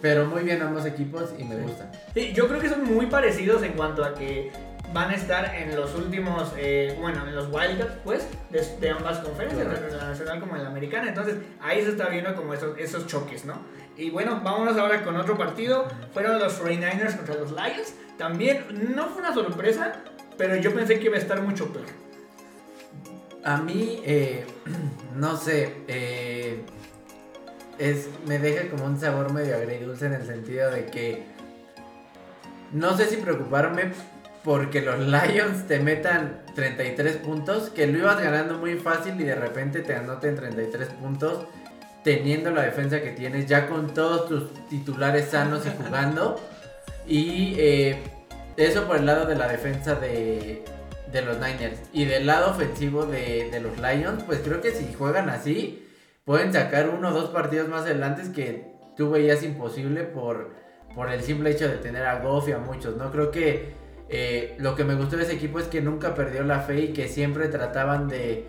[0.00, 1.90] Pero muy bien ambos equipos y me gustan.
[2.14, 4.50] Sí, yo creo que son muy parecidos en cuanto a que
[4.92, 9.66] van a estar en los últimos, eh, bueno, en los Wildcats, pues, de, ambas conferencias,
[9.66, 11.08] tanto la nacional como en la americana.
[11.08, 13.54] Entonces, ahí se está viendo como esos, esos choques, ¿no?
[13.96, 15.86] Y bueno, vámonos ahora con otro partido.
[16.12, 17.94] Fueron los 49ers contra los Lions.
[18.18, 19.94] También no fue una sorpresa,
[20.36, 21.86] pero yo pensé que iba a estar mucho peor.
[23.44, 24.44] A mí, eh,
[25.16, 26.64] no sé, eh,
[27.78, 31.36] es, me deja como un sabor medio agridulce en el sentido de que
[32.72, 33.92] no sé si preocuparme
[34.46, 39.34] porque los Lions te metan 33 puntos, que lo ibas ganando muy fácil y de
[39.34, 41.46] repente te anoten 33 puntos
[42.04, 46.40] teniendo la defensa que tienes, ya con todos tus titulares sanos y jugando.
[47.08, 47.98] Y eh,
[48.56, 50.62] eso por el lado de la defensa de,
[51.10, 51.80] de los Niners.
[51.92, 55.88] Y del lado ofensivo de, los Lions, pues creo que si juegan así,
[56.24, 60.54] pueden sacar uno o dos partidos más adelante que tú veías imposible por,
[60.94, 63.10] por el simple hecho de tener a Goff y a muchos, ¿no?
[63.10, 66.60] Creo que eh, lo que me gustó de ese equipo es que nunca perdió la
[66.60, 68.48] fe y que siempre trataban de,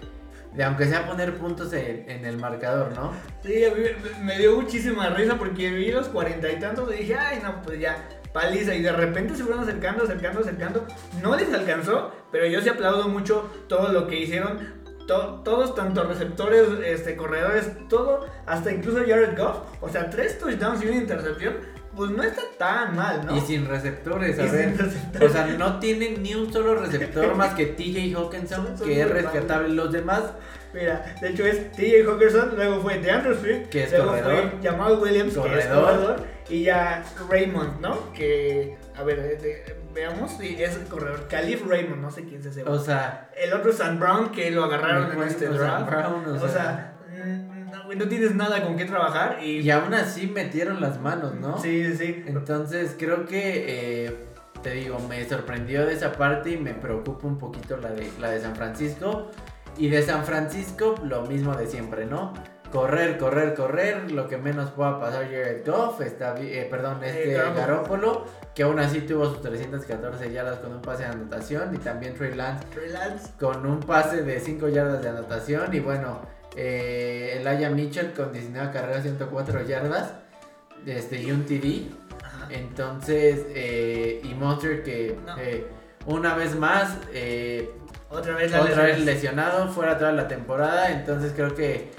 [0.54, 3.12] de aunque sea poner puntos en, el marcador, ¿no?
[3.44, 3.84] Sí, a mí
[4.24, 7.80] me dio muchísima risa porque vi los cuarenta y tantos y dije, ay, no, pues
[7.80, 10.86] ya, paliza y de repente se fueron acercando, acercando, acercando.
[11.22, 14.76] No les alcanzó, pero yo sí aplaudo mucho todo lo que hicieron.
[15.08, 19.60] todos, tanto receptores, este, corredores, todo, hasta incluso Jared Goff.
[19.82, 21.56] O sea, tres touchdowns y una intercepción.
[21.98, 23.36] Pues no está tan mal, ¿no?
[23.36, 24.76] Y sin receptores, a ver.
[25.22, 29.70] O sea, no tienen ni un solo receptor más que TJ Hawkinson, que es rescatable.
[29.70, 30.24] Los demás
[30.74, 34.52] Mira, de hecho es TJ Hawkinson, luego fue DeAndre Swift, que es luego corredor.
[34.52, 38.14] fue Jamal Williams, que es corredor, y ya Raymond, ¿no?
[38.14, 39.40] Que, a ver,
[39.94, 41.28] veamos, sí, es el corredor.
[41.30, 44.66] Calif Raymond, no sé quién se O sea, el otro es Sam Brown, que lo
[44.66, 45.90] agarraron en este draft.
[46.44, 47.57] o, sea, mm,
[47.96, 49.40] no, tienes nada con qué trabajar.
[49.42, 51.58] Y, y aún así metieron las manos, ¿no?
[51.60, 52.24] Sí, sí.
[52.28, 54.16] Entonces creo que, eh,
[54.62, 58.32] te digo, me sorprendió de esa parte y me preocupa un poquito la de, la
[58.32, 59.30] de San Francisco.
[59.78, 62.34] Y de San Francisco, lo mismo de siempre, ¿no?
[62.72, 68.26] Correr, correr, correr, lo que menos pueda pasar Jared Goff, está, eh, perdón, este Garópolo,
[68.54, 72.36] que aún así tuvo sus 314 yardas con un pase de anotación, y también Trey
[72.36, 72.66] Lance,
[73.40, 76.20] con un pase de 5 yardas de anotación, y bueno,
[76.58, 80.12] eh, Elijah Mitchell con 19 carreras, 104 yardas,
[80.86, 81.90] este, y un TD.
[82.50, 85.68] Entonces, eh, y Monster que eh,
[86.06, 87.70] una vez más eh,
[88.10, 90.92] otra vez, Otra vez lesionado, fuera toda la temporada.
[90.92, 91.92] Entonces creo que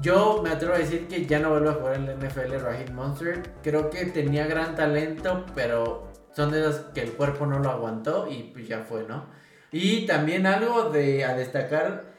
[0.00, 2.92] yo me atrevo a decir que ya no vuelvo a jugar en la NFL Raheem
[2.92, 3.42] Monster.
[3.62, 8.26] Creo que tenía gran talento, pero son de esas que el cuerpo no lo aguantó
[8.28, 9.26] y pues ya fue, ¿no?
[9.70, 12.13] Y también algo de a destacar,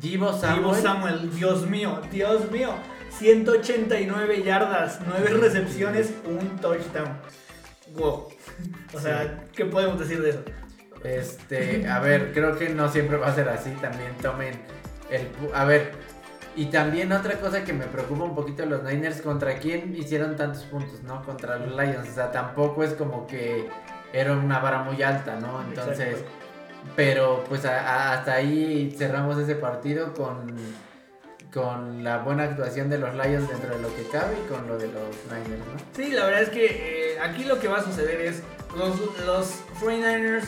[0.00, 0.82] Givo Samuel.
[0.82, 2.74] Samuel, Dios mío, Dios mío.
[3.18, 7.18] 189 yardas, 9 recepciones, un touchdown.
[7.94, 8.28] Wow.
[8.94, 10.42] O sea, ¿qué podemos decir de eso?
[11.02, 13.70] Este, a ver, creo que no siempre va a ser así.
[13.80, 14.54] También tomen
[15.10, 15.28] el.
[15.54, 15.92] A ver,
[16.58, 20.64] Y también otra cosa que me preocupa un poquito los Niners, ¿contra quién hicieron tantos
[20.64, 21.22] puntos, no?
[21.22, 22.08] Contra los Lions.
[22.08, 23.68] O sea, tampoco es como que
[24.12, 25.62] era una vara muy alta, ¿no?
[25.62, 26.24] Entonces,
[26.96, 30.54] pero pues hasta ahí cerramos ese partido con,
[31.52, 34.78] con la buena actuación de los Lions dentro de lo que cabe y con lo
[34.78, 35.74] de los Niners, ¿no?
[35.94, 38.42] Sí, la verdad es que eh, aquí lo que va a suceder es
[38.76, 40.44] los, los 49ers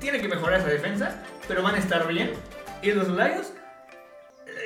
[0.00, 2.32] tienen que mejorar esa defensa, pero van a estar bien.
[2.82, 3.52] Y los Lions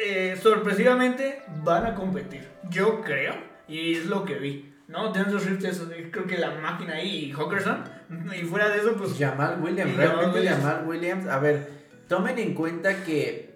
[0.04, 2.48] eh, sorpresivamente van a competir.
[2.68, 3.34] Yo creo,
[3.68, 4.74] y es lo que vi.
[4.90, 5.12] ¿no?
[5.12, 7.84] Denzel Swift es creo que la máquina ahí y Hawkerson.
[8.40, 9.16] Y fuera de eso, pues.
[9.18, 11.26] Jamal Williams, realmente Jamal Williams.
[11.26, 11.68] A ver,
[12.08, 13.54] tomen en cuenta que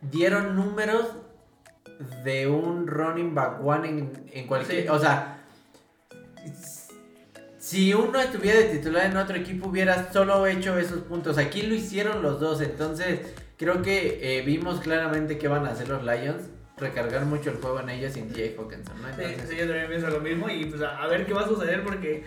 [0.00, 1.06] dieron números
[2.24, 4.90] de un running back one en, en cualquier.
[4.90, 5.36] O sea,
[7.66, 11.36] si uno estuviera de titular en otro equipo, hubiera solo hecho esos puntos.
[11.36, 15.88] Aquí lo hicieron los dos, entonces creo que eh, vimos claramente que van a hacer
[15.88, 16.44] los Lions.
[16.76, 19.08] Recargar mucho el juego en ellos sin Jay Hawkinson, ¿no?
[19.16, 22.24] Sí, yo también pienso lo mismo y pues a, ver qué va a suceder porque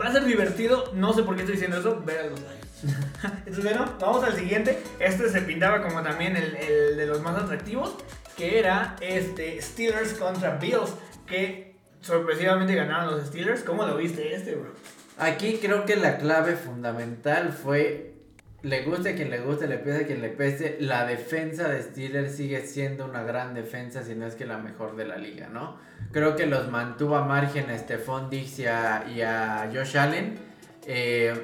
[0.00, 0.92] va a ser divertido.
[0.94, 2.96] No sé por qué estoy diciendo eso, ver a los Lions.
[3.46, 4.78] Entonces, bueno, vamos al siguiente.
[4.98, 7.96] Este se pintaba como también el, el de los más atractivos,
[8.36, 10.94] que era este Steelers contra Bills,
[11.26, 13.62] que sorpresivamente ganaron los Steelers.
[13.62, 14.72] ¿Cómo lo viste este, bro?
[15.18, 18.14] Aquí creo que la clave fundamental fue
[18.62, 21.82] le guste a quien le guste, le pese a quien le pese, la defensa de
[21.82, 25.48] Steelers sigue siendo una gran defensa, si no es que la mejor de la liga,
[25.48, 25.76] ¿no?
[26.10, 30.38] Creo que los mantuvo a margen a Stephon Dix y a, Josh Allen
[30.86, 31.34] eh,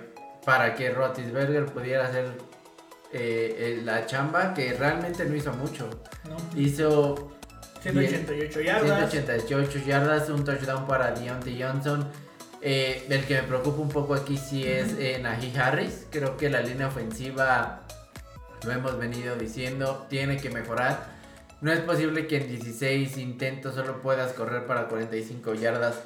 [0.45, 2.27] para que Rotisberger pudiera hacer
[3.13, 5.89] eh, la chamba, que realmente no hizo mucho.
[6.57, 7.33] Hizo
[7.83, 9.11] 188 yardas.
[9.13, 12.09] 188 yardas, un touchdown para Deontay Johnson
[12.67, 15.23] eh, el que me preocupa un poco aquí sí es eh,
[15.55, 16.07] Harris.
[16.11, 17.83] Creo que la línea ofensiva,
[18.65, 21.13] lo hemos venido diciendo, tiene que mejorar.
[21.61, 26.05] No es posible que en 16 intentos solo puedas correr para 45 yardas.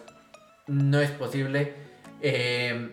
[0.67, 1.75] No es posible.
[2.23, 2.93] Eh,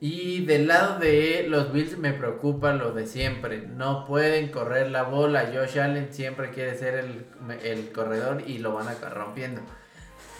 [0.00, 3.68] y del lado de los Bills me preocupa lo de siempre.
[3.68, 5.48] No pueden correr la bola.
[5.54, 7.24] Josh Allen siempre quiere ser el,
[7.62, 9.60] el corredor y lo van a rompiendo.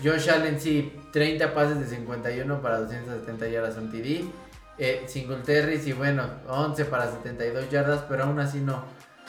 [0.03, 4.25] Josh Allen sí, 30 pases de 51 para 270 yardas en TD.
[4.79, 8.85] Eh, Singletary sí, bueno, 11 para 72 yardas, pero aún así no.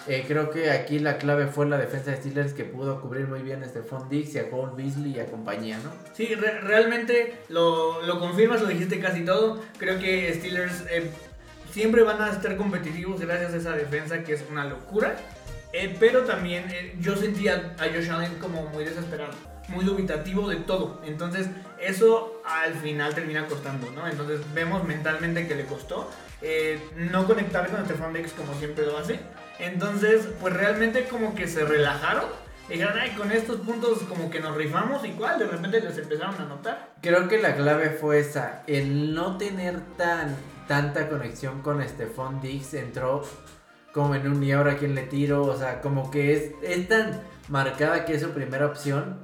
[0.07, 3.41] Eh, creo que aquí la clave fue la defensa de Steelers que pudo cubrir muy
[3.41, 5.91] bien a Stephon Dix y a Cole Beasley y a compañía, ¿no?
[6.13, 9.61] Sí, realmente lo, lo, confirmas, lo dijiste casi todo.
[9.77, 11.11] Creo que Steelers eh,
[11.71, 15.15] siempre van a estar competitivos gracias a esa defensa que es una locura.
[15.73, 16.65] Eh, pero también
[16.99, 19.33] yo sentía a Josh Allen como muy desesperado
[19.71, 21.01] muy dubitativo de todo.
[21.05, 21.47] Entonces,
[21.79, 24.07] eso al final termina costando, ¿no?
[24.07, 26.09] Entonces, vemos mentalmente que le costó
[26.41, 29.19] eh, no conectar con Stefan Dex como siempre lo hace.
[29.59, 32.25] Entonces, pues realmente como que se relajaron.
[32.69, 35.97] Y dijeron, ay, con estos puntos como que nos rifamos y cuál, de repente les
[35.97, 36.93] empezaron a notar.
[37.01, 40.37] Creo que la clave fue esa, el no tener tan
[40.71, 43.23] tanta conexión con Stefan Dix entró
[43.91, 47.19] como en un y ahora quién le tiro, o sea, como que es, es tan
[47.49, 49.19] marcada que es su primera opción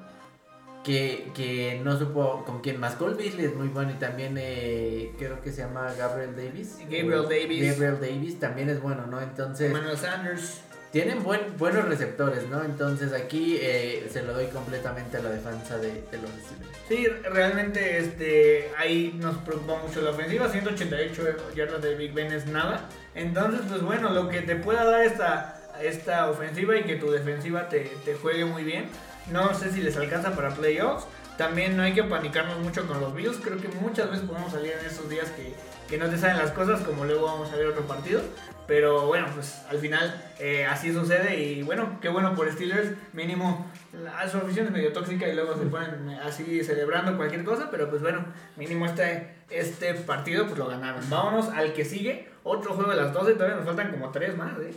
[0.88, 2.95] que, no supo con quién más.
[2.95, 6.78] Cole Beasley es muy bueno y también eh, creo que se llama Gabriel Davis.
[6.80, 7.71] Gabriel Davis.
[7.71, 9.21] Gabriel Davis también es bueno, ¿no?
[9.21, 9.71] Entonces...
[9.71, 10.62] Manuel Sanders.
[10.91, 12.63] Tienen buen, buenos receptores, ¿no?
[12.63, 16.78] Entonces aquí eh, se lo doy completamente a la defensa de, los Steelers.
[16.88, 20.47] Sí, realmente este, ahí nos preocupa mucho la ofensiva.
[20.50, 22.88] 188 yardas de Big Ben es nada.
[23.13, 27.67] Entonces, pues bueno, lo que te pueda dar esta, esta ofensiva y que tu defensiva
[27.67, 28.86] te, te juegue muy bien
[29.31, 31.05] no sé si les alcanza para playoffs.
[31.37, 33.37] También no hay que panicarnos mucho con los Bills.
[33.37, 35.53] Creo que muchas veces podemos salir en esos días que,
[35.87, 38.21] que no te salen las cosas, como luego vamos a ver otro partido.
[38.65, 41.39] Pero bueno, pues al final eh, así sucede.
[41.39, 42.91] Y bueno, qué bueno por Steelers.
[43.13, 47.69] Mínimo, la, su afición es medio tóxica y luego se ponen así celebrando cualquier cosa.
[47.71, 48.25] Pero pues bueno,
[48.57, 51.07] mínimo este, este partido pues lo ganaron.
[51.09, 52.27] Vámonos al que sigue.
[52.43, 53.33] Otro juego de las 12.
[53.33, 54.59] Todavía nos faltan como tres más.
[54.59, 54.73] ¿eh?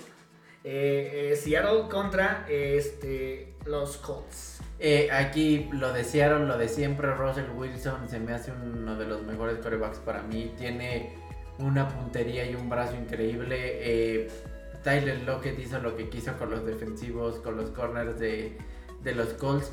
[0.63, 4.61] Eh, Seattle contra este, los Colts.
[4.79, 7.15] Eh, aquí lo desearon, lo de siempre.
[7.15, 10.53] Russell Wilson se me hace uno de los mejores corebacks para mí.
[10.59, 11.15] Tiene
[11.59, 13.57] una puntería y un brazo increíble.
[13.59, 14.31] Eh,
[14.83, 18.57] Tyler Lockett hizo lo que quiso con los defensivos, con los corners de,
[19.03, 19.71] de, los Colts.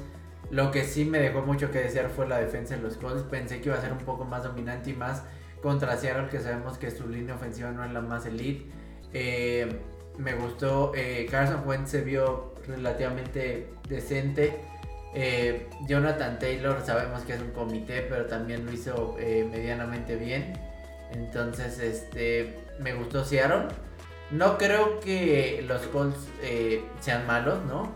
[0.52, 3.24] Lo que sí me dejó mucho que desear fue la defensa de los Colts.
[3.24, 5.24] Pensé que iba a ser un poco más dominante y más
[5.62, 8.66] contra Seattle, que sabemos que su línea ofensiva no es la más elite.
[9.14, 9.80] Eh,
[10.18, 10.92] me gustó.
[10.96, 14.62] Eh, Carson Wentz se vio relativamente decente.
[15.14, 20.54] Eh, Jonathan Taylor sabemos que es un comité, pero también lo hizo eh, medianamente bien.
[21.12, 23.68] Entonces, este, me gustó Seattle.
[24.32, 26.28] No creo que los Colts
[27.00, 27.90] sean malos, ¿no?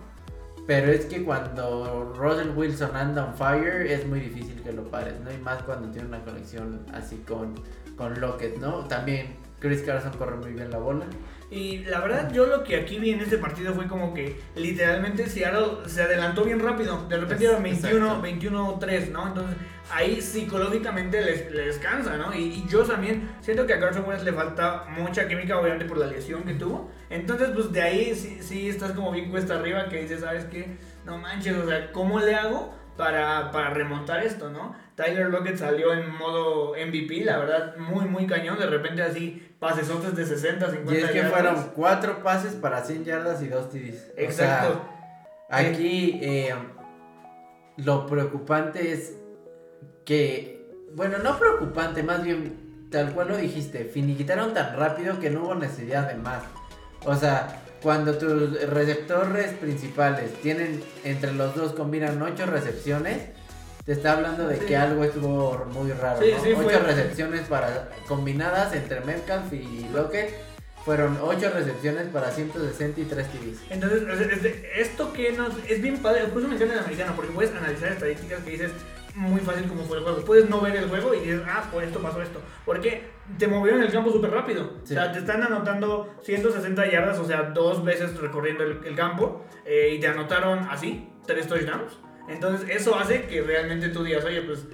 [0.66, 5.20] Pero es que cuando Russell Wilson anda on fire es muy difícil que lo pares,
[5.20, 5.30] ¿no?
[5.30, 7.56] Y más cuando tiene una conexión así con,
[7.98, 8.86] con Lockett, ¿no?
[8.86, 11.06] También Chris Carson corre muy bien la bola.
[11.52, 15.28] Y la verdad, yo lo que aquí vi en este partido fue como que literalmente
[15.28, 17.06] Seattle se adelantó bien rápido.
[17.10, 19.28] De repente era 21, 21-3, ¿no?
[19.28, 19.58] Entonces
[19.92, 22.34] ahí psicológicamente les, les cansa, ¿no?
[22.34, 26.08] Y, yo también siento que a Carson Wentz le falta mucha química, obviamente por la
[26.08, 26.90] lesión que tuvo.
[27.10, 30.78] Entonces, pues de ahí sí, sí estás como bien cuesta arriba que dices, ¿sabes qué?
[31.06, 32.74] No manches, o sea, ¿cómo le hago?
[32.98, 34.76] Para, para remontar esto, ¿no?
[35.02, 38.60] Tyler Lockett salió en modo MVP, la verdad, muy, muy cañón.
[38.60, 43.06] De repente así, pasesotes de 60, 50 Y es que fueron cuatro pases para 100
[43.06, 44.12] yardas y dos TDs.
[44.16, 44.82] Exacto.
[45.50, 46.54] aquí eh,
[47.78, 49.18] lo preocupante es
[50.06, 55.46] que, bueno, no preocupante, más bien tal cual lo dijiste, finiquitaron tan rápido que no
[55.46, 56.44] hubo necesidad de más.
[57.06, 63.30] O sea, cuando tus receptores principales tienen entre los dos combinan ocho recepciones,
[63.86, 66.20] te está hablando de que algo estuvo muy raro.
[66.20, 66.60] ¿no?
[66.60, 70.52] ocho recepciones para combinadas entre Metcalf y Lockett.
[70.86, 73.62] Fueron ocho recepciones para 163 TVs.
[73.70, 74.04] Entonces,
[74.76, 75.54] esto que nos.
[75.70, 76.24] Es bien padre.
[76.26, 78.72] Por eso me encanta el americano, porque puedes analizar estadísticas que dices
[79.14, 80.22] muy fácil como fue el juego.
[80.26, 82.42] Puedes no ver el juego y dices, ah, por esto pasó esto.
[82.66, 83.04] Porque
[83.38, 84.74] te movieron el campo súper rápido.
[84.82, 89.46] O sea, te están anotando 160 yardas, o sea, dos veces recorriendo el, campo.
[89.66, 91.94] Eh, y te anotaron así, tres touchdowns.
[92.28, 94.66] Entonces, eso hace que realmente tú digas, oye, pues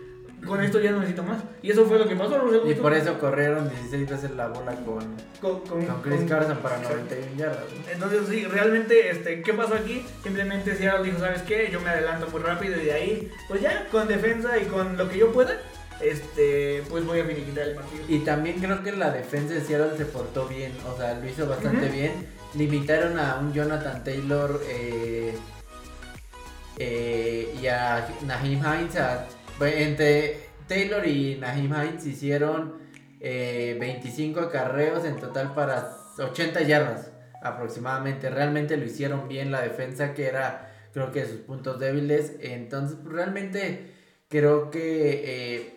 [0.45, 1.43] con esto ya no necesito más.
[1.61, 2.39] Y eso fue lo que pasó.
[2.65, 7.65] Y por eso corrieron 16 veces la bola con, con, Chris Carson para 91 yardas.
[7.91, 10.05] Entonces, sí, realmente, este, ¿qué pasó aquí?
[10.23, 11.69] Simplemente Seattle dijo, ¿sabes qué?
[11.71, 15.09] Yo me adelanto muy rápido y de ahí, pues ya, con defensa y con lo
[15.09, 15.57] que yo pueda,
[16.01, 18.03] este, pues voy a finiquitar el partido.
[18.07, 21.47] Y también creo que la defensa de Seattle se portó bien, o sea, lo hizo
[21.47, 22.27] bastante bien.
[22.53, 25.35] Limitaron a un Jonathan Taylor eh,
[26.79, 28.95] eh, y a Naheem Hines.
[29.59, 30.37] entre
[30.67, 32.75] Taylor y Naheem Hines hicieron
[33.19, 37.11] 25 eh, acarreos en total para 80 yardas
[37.41, 38.29] aproximadamente.
[38.29, 42.33] Realmente lo hicieron bien la defensa, que era creo que sus puntos débiles.
[42.41, 43.91] Entonces, pues, realmente
[44.29, 45.75] creo que eh,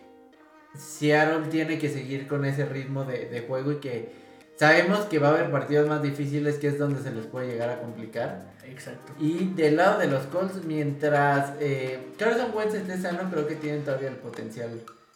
[0.75, 4.20] Seattle tiene que seguir con ese ritmo de juego y que
[4.61, 7.71] Sabemos que va a haber partidos más difíciles que es donde se les puede llegar
[7.71, 8.43] a complicar.
[8.63, 9.11] Exacto.
[9.17, 13.83] Y del lado de los Colts, mientras eh, Carson Wentz esté sano, creo que tienen
[13.83, 14.69] todavía el potencial.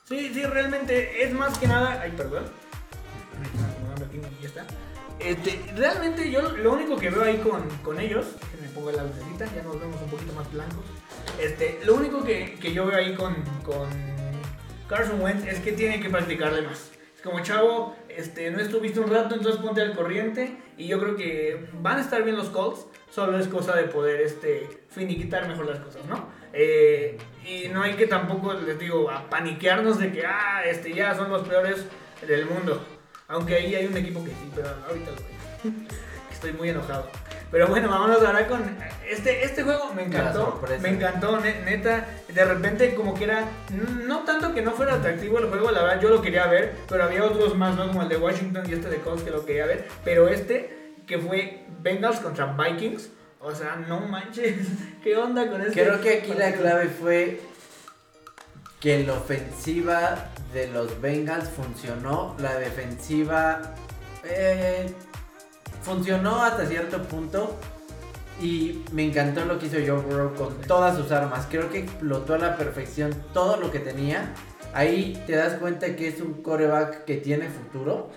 [0.05, 2.01] Sí, sí, realmente es más que nada.
[2.01, 2.45] Ay, perdón.
[4.41, 4.65] Ya está.
[5.19, 9.03] Este, realmente yo lo único que veo ahí con, con ellos, que me pongo la
[9.03, 10.85] lucecita, ya nos vemos un poquito más blancos.
[11.39, 13.89] Este, lo único que, que yo veo ahí con, con
[14.89, 16.89] Carson Wentz es que tiene que practicarle más.
[17.15, 20.57] Es como chavo, este, no estuviste un rato, entonces ponte al corriente.
[20.77, 22.85] Y yo creo que van a estar bien los Colts.
[23.09, 26.27] Solo es cosa de poder este, finiquitar mejor las cosas, ¿no?
[26.51, 31.15] Eh, y no hay que tampoco, les digo, a paniquearnos de que, ah, este, ya
[31.15, 31.85] son los peores
[32.27, 32.83] del mundo.
[33.27, 35.71] Aunque ahí hay un equipo que sí, pero ahorita lo
[36.31, 37.09] Estoy muy enojado.
[37.51, 38.63] Pero bueno, vámonos ahora con
[39.09, 40.61] este, este juego me encantó.
[40.81, 42.05] Me encantó, neta.
[42.27, 43.45] De repente como que era,
[44.05, 47.03] no tanto que no fuera atractivo el juego, la verdad yo lo quería ver, pero
[47.03, 47.87] había otros más, ¿no?
[47.87, 49.87] Como el de Washington y este de Colts que lo quería ver.
[50.03, 54.55] Pero este, que fue Bengals contra Vikings, o sea, no manches,
[55.03, 55.73] ¿qué onda con este?
[55.73, 57.39] Creo que aquí la clave fue
[58.79, 63.61] que la ofensiva de los Bengals funcionó, la defensiva...
[64.23, 64.91] Eh,
[65.85, 67.55] funcionó hasta cierto punto.
[68.41, 71.47] Y me encantó lo que hizo Joe Burrow con todas sus armas.
[71.49, 74.33] Creo que explotó a la perfección todo lo que tenía.
[74.73, 78.09] Ahí te das cuenta que es un coreback que tiene futuro.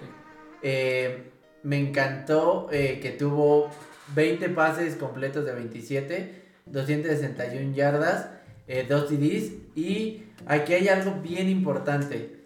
[0.60, 1.30] Eh,
[1.62, 3.70] me encantó eh, que tuvo
[4.16, 8.30] 20 pases completos de 27, 261 yardas,
[8.66, 9.78] 2 eh, TDs.
[9.78, 12.38] Y aquí hay algo bien importante.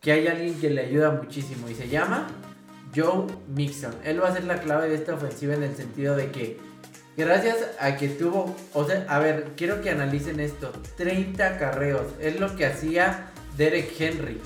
[0.00, 2.26] Que hay alguien que le ayuda muchísimo y se llama
[2.94, 3.94] Joe Mixon.
[4.04, 6.58] Él va a ser la clave de esta ofensiva en el sentido de que
[7.16, 12.40] gracias a que tuvo, o sea, a ver, quiero que analicen esto, 30 carreos, es
[12.40, 14.40] lo que hacía Derek Henry.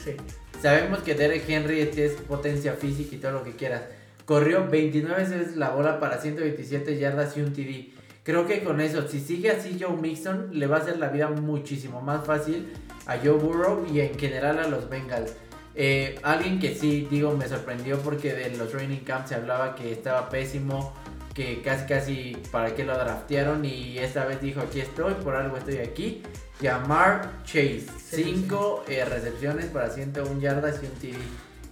[0.60, 3.82] Sabemos que Derek Henry es potencia física y todo lo que quieras.
[4.24, 7.92] Corrió 29 veces la bola para 127 yardas y un TD.
[8.22, 11.28] Creo que con eso, si sigue así Joe Mixon, le va a hacer la vida
[11.28, 12.72] muchísimo más fácil
[13.06, 15.34] a Joe Burrow y en general a los Bengals.
[15.74, 19.92] Eh, alguien que sí, digo, me sorprendió porque de los training camps se hablaba que
[19.92, 20.94] estaba pésimo,
[21.34, 25.56] que casi casi para qué lo draftearon y esta vez dijo aquí estoy, por algo
[25.56, 26.22] estoy aquí.
[26.60, 31.18] Yamar Chase, 5 eh, recepciones para 101 yardas y un TD.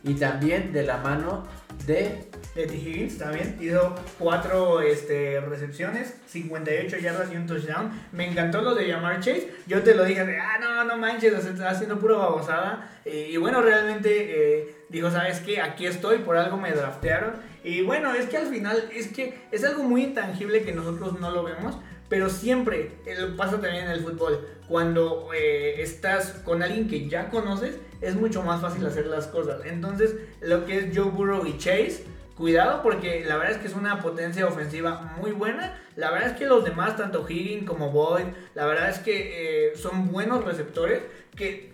[0.05, 1.46] Y también de la mano
[1.86, 2.74] de de T.
[2.74, 3.57] Higgins también.
[3.61, 7.90] Hizo cuatro este, recepciones, 58 yardas y un touchdown.
[8.12, 9.48] Me encantó lo de llamar Chase.
[9.66, 12.90] Yo te lo dije, ah, no, no manches, está haciendo pura babosada.
[13.05, 15.61] y bueno, realmente eh, dijo, ¿sabes qué?
[15.61, 17.32] Aquí estoy, por algo me draftearon.
[17.64, 21.30] Y bueno, es que al final es que es algo muy intangible que nosotros no
[21.30, 21.78] lo vemos.
[22.09, 24.46] Pero siempre eh, pasa también en el fútbol.
[24.68, 29.62] Cuando eh, estás con alguien que ya conoces, es mucho más fácil hacer las cosas.
[29.64, 32.05] Entonces, lo que es Joe Burrow y Chase,
[32.36, 35.78] cuidado porque la verdad es que es una potencia ofensiva muy buena.
[35.96, 38.24] La verdad es que los demás, tanto Higgins como Boyd,
[38.55, 41.03] la verdad es que eh, son buenos receptores
[41.36, 41.72] que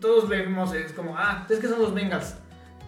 [0.00, 2.34] todos vemos, es como, ah, es que son los Bengals.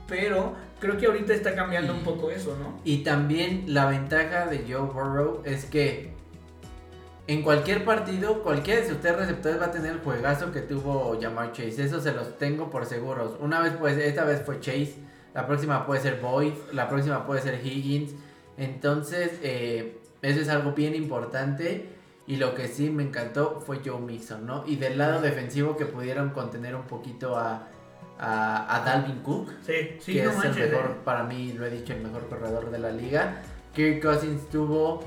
[0.06, 2.80] Pero creo que ahorita está cambiando un poco eso, ¿no?
[2.84, 6.12] Y también la ventaja de Joe Burrow es que
[7.28, 11.18] en cualquier partido, cualquiera de sus tres receptores va a tener el juegazo que tuvo
[11.20, 11.84] Jamar Chase.
[11.84, 13.36] Eso se los tengo por seguros.
[13.38, 14.94] Una vez, pues, esta vez fue Chase.
[15.34, 16.54] La próxima puede ser Boyd.
[16.72, 18.14] La próxima puede ser Higgins.
[18.56, 21.90] Entonces, eh, eso es algo bien importante.
[22.26, 24.64] Y lo que sí me encantó fue Joe Mixon, ¿no?
[24.66, 27.68] Y del lado defensivo que pudieron contener un poquito a,
[28.18, 29.50] a, Dalvin Cook.
[29.66, 30.96] Sí, sí, que es el mejor, eh.
[31.04, 33.42] para mí, lo he dicho, el mejor corredor de la liga.
[33.74, 35.04] Kirk Cousins tuvo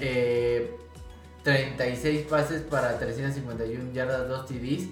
[0.00, 0.76] eh,
[1.44, 4.88] 36 pases para 351 yardas, 2 TDs.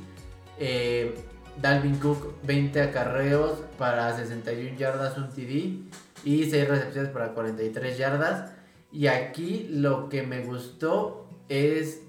[0.59, 1.15] Eh,
[1.61, 5.81] Dalvin Cook 20 acarreos para 61 yardas, un TD.
[6.25, 8.53] Y 6 recepciones para 43 yardas.
[8.93, 12.03] Y aquí lo que me gustó es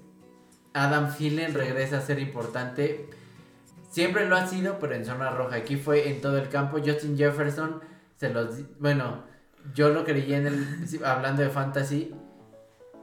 [0.74, 3.08] Adam Thielen regresa a ser importante.
[3.90, 5.56] Siempre lo ha sido, pero en zona roja.
[5.56, 6.78] Aquí fue en todo el campo.
[6.84, 7.80] Justin Jefferson
[8.16, 8.78] se los...
[8.78, 9.24] Bueno,
[9.74, 10.66] yo lo creía en el...
[11.04, 12.14] Hablando de fantasy,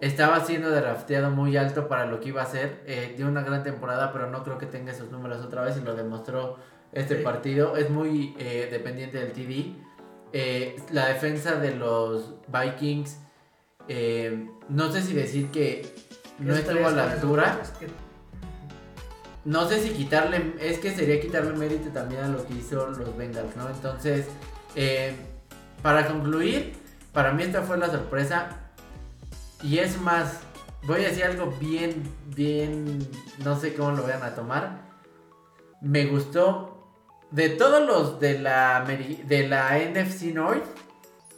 [0.01, 2.81] estaba siendo drafteado muy alto para lo que iba a ser.
[2.87, 5.81] Eh, dio una gran temporada, pero no creo que tenga esos números otra vez y
[5.81, 6.57] lo demostró
[6.91, 7.77] este partido.
[7.77, 9.75] Es muy eh, dependiente del TD.
[10.33, 13.19] Eh, la defensa de los Vikings,
[14.69, 15.93] no sé si decir que
[16.39, 17.61] no estuvo a la altura.
[19.43, 23.17] No sé si quitarle, es que sería quitarle mérito también a lo que hizo los
[23.17, 23.69] Bengals, ¿no?
[23.69, 24.27] Entonces,
[25.83, 26.73] para concluir,
[27.11, 28.70] para mí esta fue la sorpresa
[29.63, 30.39] y es más,
[30.83, 32.03] voy a decir algo bien,
[32.35, 32.99] bien,
[33.43, 34.81] no sé cómo lo vayan a tomar.
[35.81, 36.87] Me gustó,
[37.31, 40.65] de todos los de la, de la NFC North,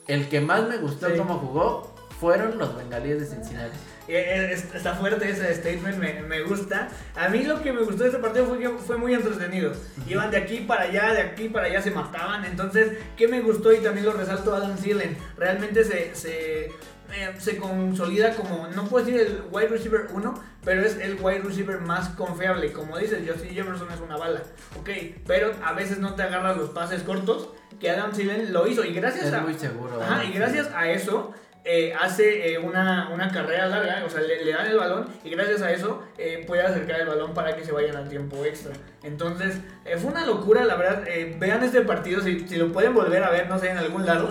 [0.07, 3.77] el que más me gustó cómo jugó fueron los bengalíes de Cincinnati.
[4.07, 6.89] Eh, eh, está fuerte ese statement, me, gusta.
[7.15, 9.73] A mí lo que me gustó de este partido fue que fue muy entretenido.
[10.07, 12.43] Iban de aquí para allá, de aquí para allá, se mataban.
[12.45, 13.71] Entonces, ¿qué me gustó?
[13.71, 15.17] Y también lo resalto Adam Thielen.
[15.37, 16.71] Realmente se, se
[17.11, 21.39] eh, se consolida como, no puedo decir el wide receiver 1, pero es el wide
[21.39, 22.71] receiver más confiable.
[22.71, 24.41] Como dices, Justin Jefferson es una bala,
[24.79, 24.89] ok,
[25.27, 27.49] pero a veces no te agarras los pases cortos,
[27.79, 29.41] que Adam Thielen lo hizo y gracias es a...
[29.41, 30.01] muy seguro.
[30.01, 31.33] Ajá, y gracias a eso
[31.65, 35.61] eh, hace eh, una, una, carrera larga, o sea, le, dan el balón y gracias
[35.61, 36.03] a eso
[36.47, 38.73] puede acercar el balón para que se vayan al tiempo extra.
[39.03, 39.57] Entonces,
[39.97, 41.03] fue una locura, la verdad.
[41.37, 44.29] vean este partido, si, si, lo pueden volver a ver, no sé, en algún lado,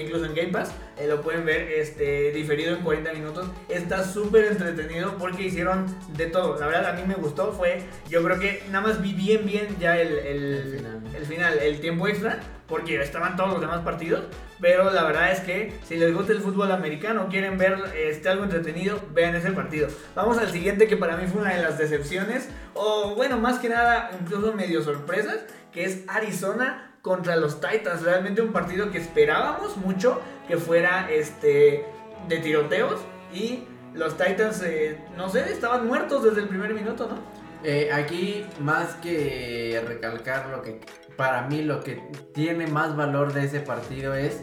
[0.00, 0.72] incluso en Game Pass,
[1.08, 3.48] lo pueden ver este, diferido en 40 minutos.
[3.68, 5.86] Está súper entretenido porque hicieron
[6.16, 6.58] de todo.
[6.60, 7.52] La verdad, a mí me gustó.
[7.52, 10.86] Fue, yo creo que nada más vi bien, bien ya el, el,
[11.16, 14.24] el final, el tiempo extra porque estaban todos los demás partidos.
[14.60, 18.44] Pero la verdad es que si les gusta el fútbol americano, quieren ver este, algo
[18.44, 19.88] entretenido, vean ese partido.
[20.14, 23.68] Vamos al siguiente que para mí fue una de las decepciones, o bueno, más que
[23.68, 25.40] nada, incluso medio sorpresas,
[25.72, 28.02] que es Arizona contra los Titans.
[28.02, 31.86] Realmente un partido que esperábamos mucho que fuera este,
[32.28, 33.00] de tiroteos
[33.32, 33.64] y
[33.94, 37.16] los Titans, eh, no sé, estaban muertos desde el primer minuto, ¿no?
[37.62, 40.80] Eh, aquí, más que recalcar lo que
[41.16, 42.02] para mí lo que
[42.34, 44.42] tiene más valor de ese partido es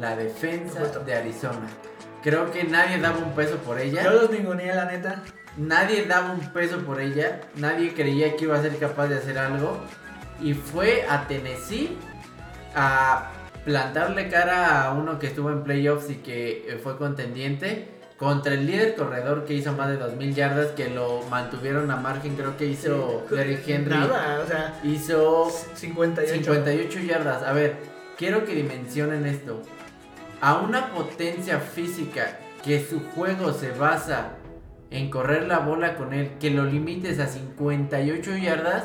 [0.00, 1.66] la defensa de Arizona.
[2.22, 4.04] Creo que nadie daba un peso por ella.
[4.04, 5.22] Yo los ninguneé, la neta.
[5.56, 7.40] Nadie daba un peso por ella.
[7.56, 9.78] Nadie creía que iba a ser capaz de hacer algo.
[10.40, 11.96] Y fue a Tennessee
[12.74, 13.30] a
[13.64, 18.66] plantarle cara a uno que estuvo en playoffs y que eh, fue contendiente contra el
[18.66, 22.66] líder corredor que hizo más de 2000 yardas, que lo mantuvieron a margen, creo que
[22.66, 23.90] hizo Derrick Henry.
[23.90, 26.34] Nada, o sea, hizo 58.
[26.34, 27.42] 58 yardas.
[27.42, 27.76] A ver,
[28.16, 29.60] quiero que dimensionen esto.
[30.40, 34.36] A una potencia física que su juego se basa
[34.94, 38.84] en correr la bola con él, que lo limites a 58 yardas,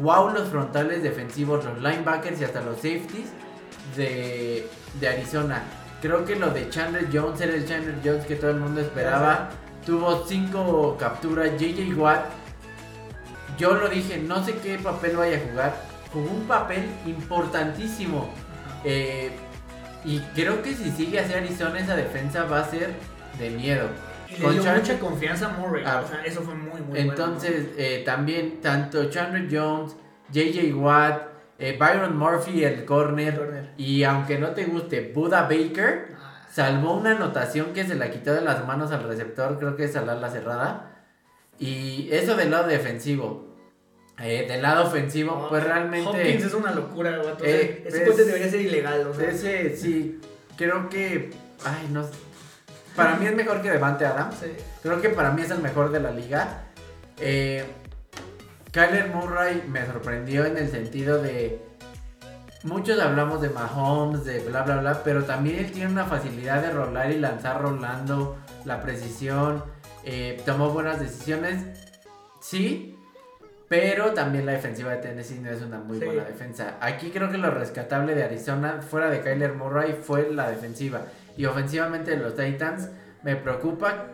[0.00, 3.28] wow los frontales defensivos, los linebackers y hasta los safeties
[3.96, 4.66] de,
[4.98, 5.62] de Arizona.
[6.00, 9.50] Creo que lo de Chandler Jones era el Chandler Jones que todo el mundo esperaba.
[9.84, 11.50] Tuvo cinco capturas.
[11.58, 12.24] JJ Watt,
[13.58, 15.76] yo lo dije, no sé qué papel vaya a jugar,
[16.14, 18.30] jugó un papel importantísimo.
[18.84, 19.30] Eh,
[20.02, 22.94] y creo que si sigue así Arizona, esa defensa va a ser
[23.38, 23.88] de miedo.
[24.36, 25.82] Y le dio mucha confianza a Murray.
[25.86, 29.96] Ah, o sea, eso fue muy, muy Entonces, eh, también, tanto Chandler Jones,
[30.32, 31.22] JJ Watt,
[31.58, 33.70] eh, Byron Murphy, el corner, Corner.
[33.76, 38.32] y aunque no te guste, Buda Baker, Ah, salvó una anotación que se la quitó
[38.32, 40.86] de las manos al receptor, creo que es al ala cerrada.
[41.58, 43.48] Y eso del lado defensivo.
[44.22, 46.08] Eh, del lado ofensivo, pues realmente...
[46.08, 49.30] Hopkins es una locura, sea, Eh, ese es- puente debería ser ilegal, o sea.
[49.30, 50.20] Ese sí,
[50.56, 51.30] creo que...
[51.64, 52.10] Ay, no sé.
[52.96, 54.36] Para mí es mejor que Devante Adams.
[54.40, 54.52] sí.
[54.82, 56.62] Creo que para mí es el mejor de la liga.
[57.18, 57.64] Eh,
[58.72, 61.62] Kyler Murray me sorprendió en el sentido de.
[62.62, 66.70] Muchos hablamos de Mahomes, de bla bla bla, pero también él tiene una facilidad de
[66.70, 68.36] rolar y lanzar rolando,
[68.66, 69.64] la precisión,
[70.04, 71.64] eh, tomó buenas decisiones,
[72.42, 72.98] sí,
[73.66, 76.04] pero también la defensiva de Tennessee no es una muy Sí.
[76.04, 76.76] buena defensa.
[76.82, 81.00] Aquí creo que lo rescatable de Arizona, fuera de Kyler Murray, fue la defensiva.
[81.40, 82.90] Y ofensivamente de los Titans,
[83.22, 84.08] me preocupa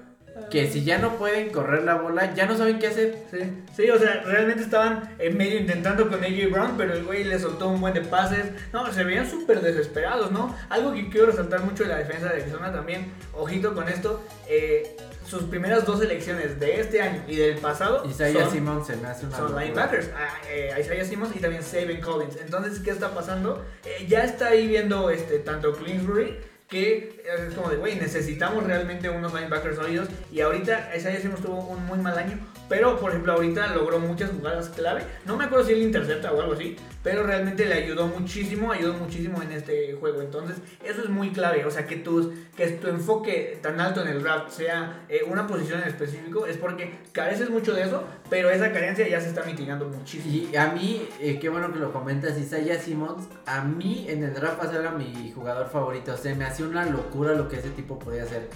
[0.49, 3.16] que si ya no pueden correr la bola, ya no saben qué hacer.
[3.33, 7.24] Sí, sí, o sea, realmente estaban en medio intentando con AJ Brown, pero el güey
[7.24, 8.45] le soltó un buen de pases.
[8.72, 10.55] No, se veían súper desesperados, ¿no?
[10.68, 14.97] Algo que quiero resaltar mucho de la defensa de Arizona también, ojito con esto, eh,
[15.27, 19.09] sus primeras dos elecciones de este año y del pasado Isaiah son, Simmons se me
[19.09, 19.64] hace una son locura.
[19.64, 22.37] linebackers, ah, eh, Isaiah Simmons y también Saban Collins.
[22.41, 23.64] Entonces, ¿qué está pasando?
[23.85, 26.39] Eh, ya está ahí viendo este, tanto Clinsbury
[26.69, 30.09] que es como de, güey, necesitamos realmente unos linebackers sólidos.
[30.33, 32.39] Y ahorita Isaiah Simmons tuvo un muy mal año,
[32.69, 35.03] pero por ejemplo, ahorita logró muchas jugadas clave.
[35.25, 38.95] No me acuerdo si él intercepta o algo así, pero realmente le ayudó muchísimo, ayudó
[38.95, 40.23] muchísimo en este juego.
[40.23, 41.64] Entonces, eso es muy clave.
[41.64, 45.47] O sea, que, tus, que tu enfoque tan alto en el draft sea eh, una
[45.47, 49.45] posición en específico, es porque careces mucho de eso, pero esa carencia ya se está
[49.45, 50.49] mitigando muchísimo.
[50.53, 54.35] Y a mí, eh, qué bueno que lo comentas, Isaiah Simmons, a mí en el
[54.35, 56.17] draft pasado era mi jugador favorito.
[56.17, 58.49] Se me hacía una locura lo que ese tipo podía hacer.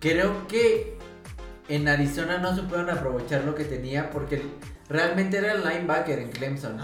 [0.00, 0.93] Creo que
[1.68, 4.42] en Arizona no supieron aprovechar lo que tenía porque
[4.88, 6.80] realmente era el linebacker en Clemson.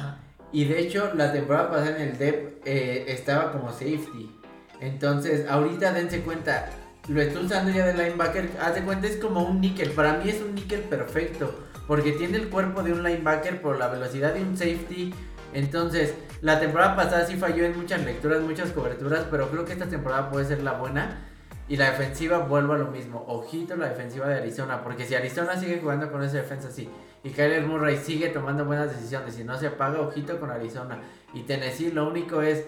[0.53, 4.37] Y de hecho, la temporada pasada en el DEP eh, estaba como safety.
[4.81, 6.71] Entonces, ahorita dense cuenta,
[7.09, 8.51] lo estoy usando ya de linebacker.
[8.61, 9.91] Haz de cuenta, es como un níquel.
[9.91, 11.67] Para mí es un níquel perfecto.
[11.87, 15.13] Porque tiene el cuerpo de un linebacker por la velocidad de un safety.
[15.53, 19.27] Entonces, la temporada pasada sí falló en muchas lecturas, muchas coberturas.
[19.31, 21.30] Pero creo que esta temporada puede ser la buena.
[21.71, 23.25] Y la defensiva vuelvo a lo mismo.
[23.29, 24.83] Ojito la defensiva de Arizona.
[24.83, 26.91] Porque si Arizona sigue jugando con esa defensa así.
[27.25, 29.39] Y Kyler Murray sigue tomando buenas decisiones.
[29.39, 30.99] Y no se apaga, ojito con Arizona.
[31.33, 32.67] Y Tennessee lo único es.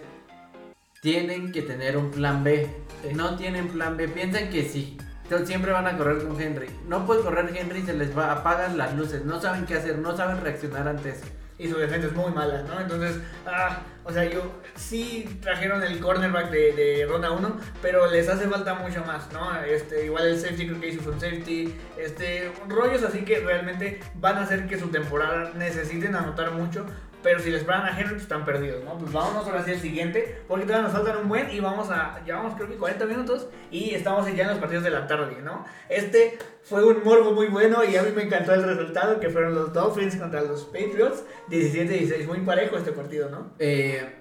[1.00, 2.68] Tienen que tener un plan B.
[3.03, 3.12] Sí.
[3.14, 4.07] No tienen plan B.
[4.09, 4.96] Piensan que sí.
[5.28, 6.70] to- Siempre van a correr con Henry.
[6.86, 9.24] No puede correr Henry, se les va, apagan las luces.
[9.24, 11.24] No saben qué hacer, no saben reaccionar ante eso.
[11.62, 12.80] Y su defensa es muy mala, ¿no?
[12.80, 18.28] Entonces, ah, o sea, yo sí trajeron el cornerback de, de ronda 1, pero les
[18.28, 19.54] hace falta mucho más, ¿no?
[19.62, 24.38] Este, igual el safety creo que hizo un safety, este, rollos así que realmente van
[24.38, 26.84] a hacer que su temporada necesiten anotar mucho.
[27.22, 28.98] Pero si les pagan a Henry, pues están perdidos, ¿no?
[28.98, 32.22] Pues vámonos ahora sí al siguiente, porque todavía nos faltan un buen y vamos a,
[32.24, 35.64] llevamos creo que 40 minutos y estamos ya en los partidos de la tarde, ¿no?
[35.88, 39.54] Este fue un morbo muy bueno y a mí me encantó el resultado, que fueron
[39.54, 43.52] los Dolphins contra los Patriots, 17-16, muy parejo este partido, ¿no?
[43.58, 44.18] Eh,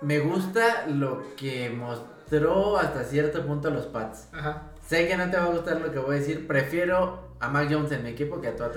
[0.00, 4.28] me gusta lo que mostró hasta cierto punto los Pats.
[4.32, 4.62] Ajá.
[4.86, 6.46] Sé que no te va a gustar lo que voy a decir.
[6.46, 8.70] Prefiero a Mac Jones en mi equipo que a Tua.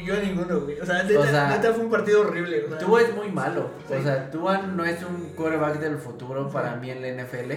[0.00, 0.78] Y yo a ninguno, güey.
[0.80, 2.64] O sea, neta, O sea, neta fue un partido horrible.
[2.66, 3.70] O sea, Tua es muy malo.
[3.88, 3.94] Sí.
[3.94, 7.52] O sea, Tua no es un quarterback del futuro para mí en la NFL.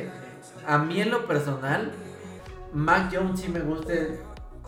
[0.66, 1.92] A mí en lo personal,
[2.74, 3.94] Mac Jones sí me gusta.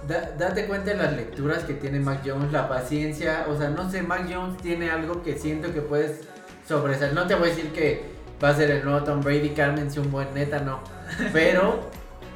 [0.07, 3.45] Da- date cuenta de las lecturas que tiene Mac Jones, la paciencia.
[3.49, 6.21] O sea, no sé, Mac Jones tiene algo que siento que puedes
[6.67, 7.15] sobresalir.
[7.15, 8.05] No te voy a decir que
[8.43, 10.81] va a ser el nuevo Tom Brady, cálmense un buen neta, no.
[11.31, 11.89] Pero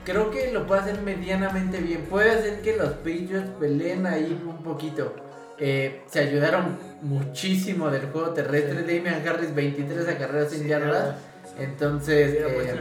[0.08, 2.04] creo que lo puede hacer medianamente bien.
[2.04, 5.14] Puede hacer que los Patriots peleen ahí un poquito.
[5.60, 8.82] Eh, se ayudaron muchísimo del juego terrestre.
[8.84, 11.16] Damian Harris, 23 acarreos sin Sí, yardas.
[11.60, 12.80] Entonces, eh,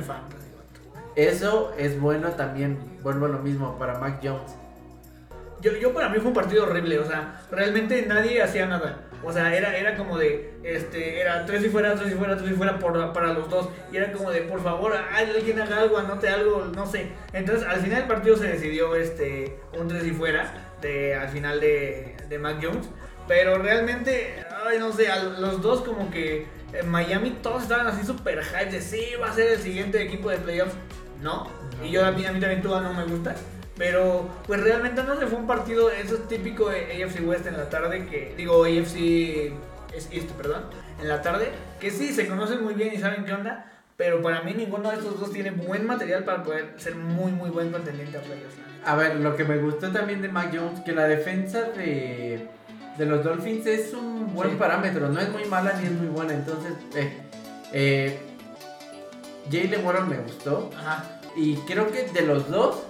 [1.16, 2.78] eso es bueno también.
[3.02, 4.54] Vuelvo a lo mismo para Mac Jones.
[5.60, 9.00] Yo, yo para mí fue un partido horrible, o sea, realmente nadie hacía nada.
[9.22, 12.50] O sea, era, era como de, este, era tres y fuera, tres y fuera, tres
[12.50, 13.68] y fuera por, para los dos.
[13.92, 17.08] Y era como de, por favor, alguien haga algo, anote algo, no sé.
[17.32, 21.60] Entonces, al final del partido se decidió este, un tres y fuera, de, al final
[21.60, 22.88] de, de Mac Jones.
[23.26, 28.04] Pero realmente, ay, no sé, a los dos como que en Miami todos estaban así
[28.04, 30.74] súper hype de, sí, va a ser el siguiente equipo de playoffs.
[31.22, 31.50] No,
[31.82, 33.34] y yo a mí, a mí también Tua no me gusta.
[33.76, 37.56] Pero, pues realmente no se fue un partido, eso es típico de AFC West en
[37.58, 39.52] la tarde, que digo AFC
[39.94, 40.62] es East, perdón,
[41.00, 44.40] en la tarde, que sí, se conocen muy bien y saben qué onda, pero para
[44.42, 48.16] mí ninguno de estos dos tiene buen material para poder ser muy, muy buen contendiente
[48.16, 48.54] a playoffs.
[48.84, 52.46] A ver, lo que me gustó también de Mac Jones, que la defensa de,
[52.96, 54.56] de los Dolphins es un buen Sí.
[54.56, 57.12] parámetro, no es muy mala ni es muy buena, entonces, eh,
[57.72, 58.18] eh,
[59.50, 61.20] Jalen Warren me gustó, Ajá.
[61.36, 62.82] y creo que de los dos,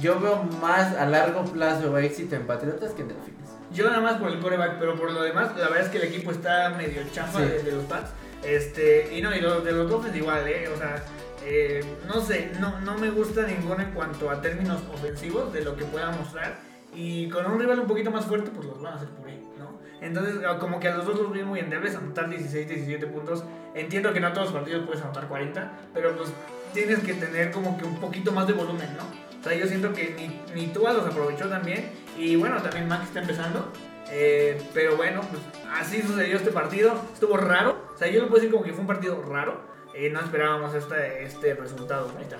[0.00, 3.50] yo veo más a largo plazo éxito en Patriotas que en Delfines.
[3.72, 6.04] Yo nada más por el coreback, pero por lo demás, la verdad es que el
[6.04, 7.44] equipo está medio chafa Sí.
[7.44, 8.10] de, de los Pats.
[8.42, 10.68] Este, y no, y los de los Dolphins igual, ¿eh?
[10.74, 11.02] O sea,
[11.44, 15.76] eh, no sé, no, no me gusta ninguno en cuanto a términos ofensivos de lo
[15.76, 16.56] que pueda mostrar.
[16.94, 19.78] Y con un rival un poquito más fuerte, pues los van a hacer puré, ¿no?
[20.00, 23.44] Entonces, ah, como que a los dos los vi muy endebles, anotar 16, 17 puntos.
[23.74, 26.30] Entiendo que no todos los partidos puedes anotar 40, pero pues
[26.72, 29.27] tienes que tener como que un poquito más de volumen, ¿no?
[29.40, 31.90] O sea, yo siento que ni, ni Tua los aprovechó también.
[32.16, 33.72] Y bueno, también Max está empezando.
[34.10, 37.00] Eh, pero bueno, pues así sucedió este partido.
[37.12, 37.90] Estuvo raro.
[37.94, 39.60] O sea, yo lo puedo decir como que fue un partido raro.
[39.94, 42.10] Eh, no esperábamos este, este resultado.
[42.16, 42.38] Ahí está.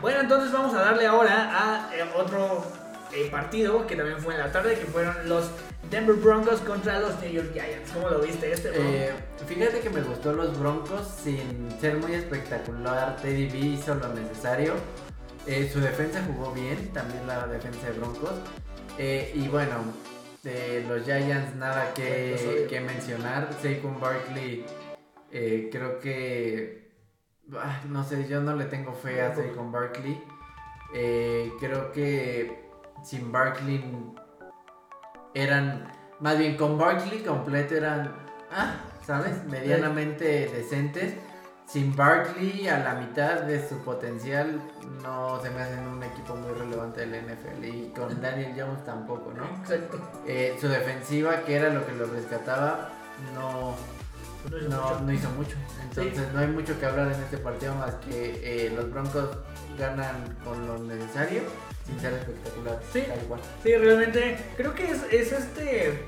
[0.00, 2.64] Bueno, entonces vamos a darle ahora a eh, otro
[3.12, 5.50] eh, partido que también fue en la tarde, que fueron los
[5.90, 7.92] Denver Broncos contra los New York Giants.
[7.92, 8.70] ¿Cómo lo viste este?
[8.74, 9.12] Eh,
[9.46, 13.16] fíjate que me gustó los Broncos sin ser muy espectacular.
[13.22, 14.74] Teddy B hizo lo necesario.
[15.46, 18.32] Eh, su defensa jugó bien, también la defensa de Broncos.
[18.98, 19.74] Eh, y bueno,
[20.42, 23.48] de los Giants nada que, mencionar.
[23.60, 24.64] Saquon Barkley,
[25.32, 26.92] eh, creo que.
[27.56, 30.22] ah, no sé, yo no le tengo fe a Saquon Barkley.
[30.92, 32.62] Creo que
[33.02, 33.84] sin Barkley
[35.34, 35.90] eran.
[36.20, 38.14] Más bien con Barkley completo eran.
[38.52, 39.42] Ah, ¿sabes?
[39.44, 41.14] Medianamente decentes.
[41.72, 44.60] Sin Barkley a la mitad de su potencial
[45.02, 47.64] no se me hacen un equipo muy relevante del NFL.
[47.64, 49.44] Y con Daniel Jones tampoco, ¿no?
[49.62, 49.98] Exacto.
[50.26, 52.90] Eh, su defensiva, que era lo que lo rescataba,
[53.34, 53.74] no,
[54.50, 55.00] No hizo no, mucho.
[55.00, 55.56] no hizo mucho.
[55.82, 59.30] Entonces no hay mucho que hablar en este partido más que eh, los Broncos
[59.78, 61.40] ganan con lo necesario
[61.86, 62.80] sin ser espectacular.
[62.92, 63.02] Sí.
[63.08, 63.40] Tal cual.
[63.62, 66.04] Sí, realmente creo que es, es este.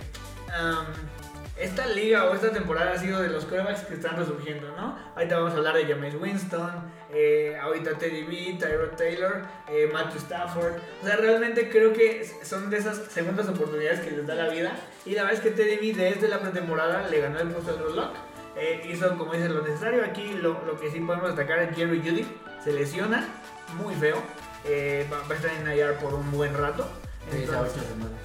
[1.56, 4.98] Esta liga o esta temporada ha sido de los quarterbacks que están resurgiendo, ¿no?
[5.14, 6.72] Ahorita vamos a hablar de James Winston,
[7.12, 10.74] eh, ahorita Teddy B, Tyrod Taylor, eh, Matthew Stafford.
[11.02, 14.76] O sea, realmente creo que son de esas segundas oportunidades que les da la vida.
[15.06, 17.74] Y la verdad es que Teddy B desde la pretemporada le ganó el puesto a
[17.74, 18.14] Drew Lock.
[18.56, 20.04] Eh, hizo, como dice, lo necesario.
[20.04, 22.26] Aquí lo, lo que sí podemos destacar es Jerry Judy.
[22.64, 23.28] Se lesiona,
[23.76, 24.16] muy feo.
[24.64, 26.88] Eh, va, va a estar en IR por un buen rato.
[27.32, 27.82] Entonces-.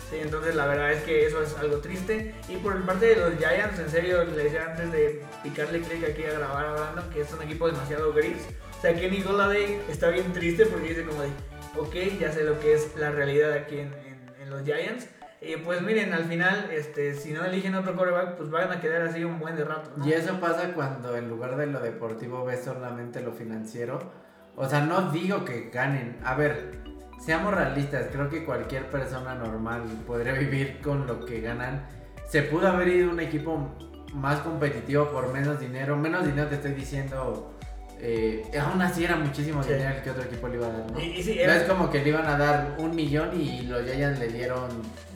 [0.09, 2.33] Sí, entonces la verdad es que eso es algo triste.
[2.47, 6.03] Y por el parte de los Giants, en serio, le decía antes de picarle clic
[6.09, 8.47] aquí a grabar a Brandon que es un equipo demasiado gris.
[8.77, 11.29] O sea, Kenny Golladay está bien triste porque dice como de,
[11.77, 15.07] ok, ya sé lo que es la realidad aquí en, en- en los Giants.
[15.41, 19.03] Y pues miren, al final, este, si no eligen otro quarterback, pues van a quedar
[19.03, 19.91] así un buen de rato.
[19.95, 20.05] ¿no?
[20.05, 23.99] Y eso pasa cuando en lugar de lo deportivo ves solamente lo financiero.
[24.57, 26.17] O sea, no digo que ganen.
[26.25, 26.78] A ver,
[27.19, 28.07] seamos realistas.
[28.11, 31.85] Creo que cualquier persona normal podría vivir con lo que ganan.
[32.27, 33.75] Se pudo haber ido un equipo
[34.13, 35.95] más competitivo por menos dinero.
[35.97, 37.53] Menos dinero te estoy diciendo.
[38.01, 39.73] eh, aún así era muchísimo Sí.
[39.73, 40.89] dinero el que otro equipo le iba a dar.
[40.91, 40.99] ¿no?
[41.01, 43.63] Y, y sí, No era- es como que le iban a dar un millón y
[43.63, 44.69] los Giants le dieron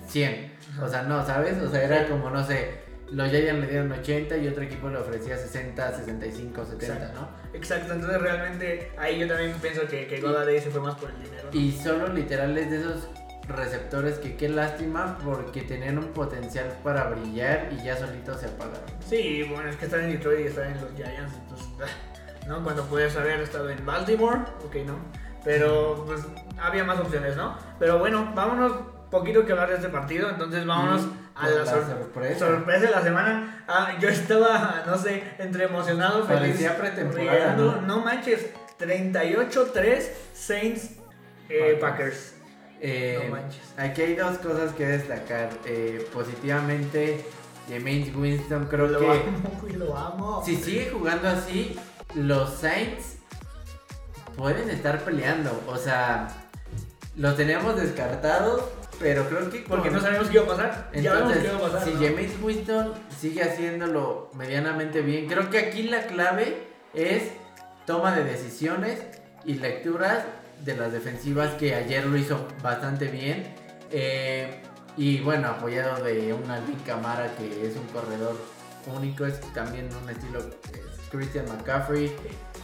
[0.08, 0.52] 100.
[0.82, 1.58] O sea, no, ¿sabes?
[1.62, 2.83] O sea, era como, no sé,
[3.14, 7.22] los Giants le dieron 80 y otro equipo le ofrecía 60, 65, 70, Exacto.
[7.22, 7.58] ¿no?
[7.58, 11.24] Exacto, entonces realmente ahí yo también pienso que, que Golladay se fue más por el
[11.24, 11.50] dinero.
[11.52, 11.60] ¿no?
[11.60, 13.08] Y solo literal es de esos
[13.48, 18.82] receptores que qué lástima porque tenían un potencial para brillar y ya solitos se apagaron.
[19.08, 21.68] Sí, bueno, es que estar en Detroit y estar en los Giants, entonces,
[22.48, 22.64] ¿no?
[22.64, 24.98] Cuando puedes haber estado en Baltimore, ok, ¿no?
[25.44, 26.22] Pero, pues,
[26.58, 27.58] había más opciones, ¿no?
[27.78, 28.72] Pero bueno, vámonos,
[29.14, 32.48] poquito que hablar de este partido, entonces vámonos a la, la sor- sorpresa.
[32.48, 33.64] sorpresa de la semana.
[33.68, 36.58] Ah, yo estaba, no sé, entre emocionado, feliz.
[36.78, 37.56] Pretemporada.
[37.56, 37.82] ¿no?
[37.82, 38.48] No manches,
[38.80, 40.04] 38-3
[40.34, 40.90] Saints
[41.50, 42.34] eh, Packers.
[42.82, 43.62] Eh, No manches.
[43.78, 45.50] aquí hay dos cosas que destacar.
[45.66, 47.24] Eh, positivamente,
[47.70, 49.06] James Winston creo lo que...
[49.10, 50.44] amo, lo amo.
[50.46, 51.80] Si sigue jugando así,
[52.16, 53.18] los Saints
[54.36, 55.64] pueden estar peleando.
[55.68, 56.28] O sea,
[57.16, 58.64] los teníamos descartados,
[59.04, 60.90] pero creo que Porque no sabemos qué iba a pasar.
[60.94, 61.84] ya Entonces, qué iba a pasar.
[61.84, 62.00] si ¿no?
[62.02, 67.24] James Winston sigue haciéndolo medianamente bien, creo que aquí la clave es
[67.86, 69.04] toma de decisiones
[69.44, 70.24] y lecturas
[70.64, 73.54] de las defensivas que ayer lo hizo bastante bien.
[73.92, 74.62] Eh,
[74.96, 78.38] y bueno, apoyado de un Alvin Camara que es un corredor
[78.96, 82.16] único, es también un estilo es Christian McCaffrey.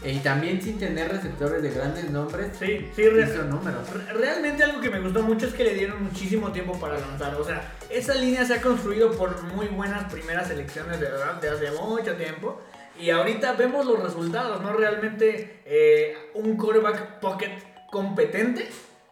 [0.04, 3.90] Y también sin tener receptores de grandes nombres, Sí, sí, hizo números.
[3.94, 7.36] re- realmente algo que me gustó mucho es que le dieron muchísimo tiempo para lanzar.
[7.36, 11.50] O sea, esa línea se ha construido por muy buenas primeras selecciones de verdad de
[11.50, 12.62] hace mucho tiempo.
[12.98, 14.74] Y ahorita vemos los resultados, ¿no?
[14.74, 17.52] Realmente eh, un quarterback pocket
[17.92, 18.68] competente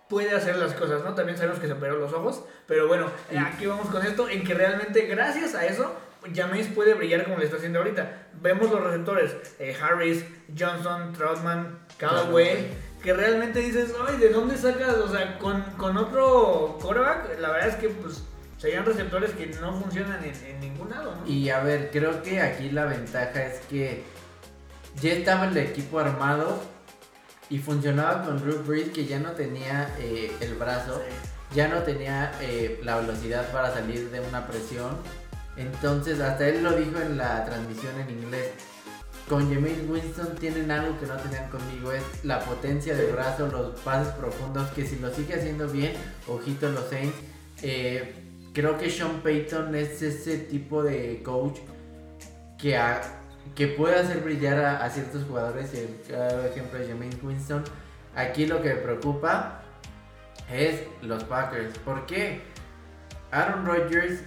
[0.07, 1.13] puede hacer las cosas, ¿no?
[1.15, 3.07] También sabemos que se operó los ojos, pero bueno,
[3.45, 5.93] aquí vamos con esto, en que realmente gracias a eso,
[6.33, 8.27] Jameis puede brillar como le está haciendo ahorita.
[8.41, 10.23] Vemos los receptores, eh, Harris,
[10.57, 12.67] Johnson, Troutman, Callaway,
[13.01, 14.95] que realmente dices, ay, ¿de dónde sacas?
[14.97, 18.23] O sea, con, con otro quarterback, la verdad es que pues
[18.57, 21.27] serían receptores que no funcionan en, en ningún lado, ¿no?
[21.27, 24.03] Y a ver, creo que aquí la ventaja es que
[25.01, 26.59] ya estaba el equipo armado
[27.49, 31.01] y funcionaba con Drew Brees que ya no tenía eh, el brazo,
[31.53, 34.97] ya no tenía eh, la velocidad para salir de una presión.
[35.57, 38.51] Entonces, hasta él lo dijo en la transmisión en inglés.
[39.27, 43.77] Con Jameis Winston tienen algo que no tenían conmigo, es la potencia de brazo, los
[43.81, 45.93] pases profundos, que si lo sigue haciendo bien,
[46.27, 47.17] ojito los Saints.
[47.61, 48.13] Eh,
[48.53, 51.57] creo que Sean Payton es ese tipo de coach
[52.57, 52.79] que,
[53.53, 55.79] que puede hacer brillar a, ciertos jugadores, y
[56.13, 57.63] el ejemplo es Jameis Winston.
[58.15, 59.61] Aquí lo que me preocupa
[60.49, 61.77] es los Packers.
[61.79, 62.41] ¿Por qué?
[63.31, 64.21] Aaron Rodgers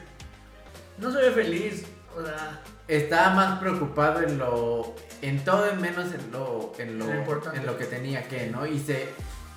[1.01, 1.85] No se ve feliz,
[2.17, 7.07] o sea, estaba más preocupado en lo en todo menos en lo en lo,
[7.53, 9.09] en lo que tenía que no y se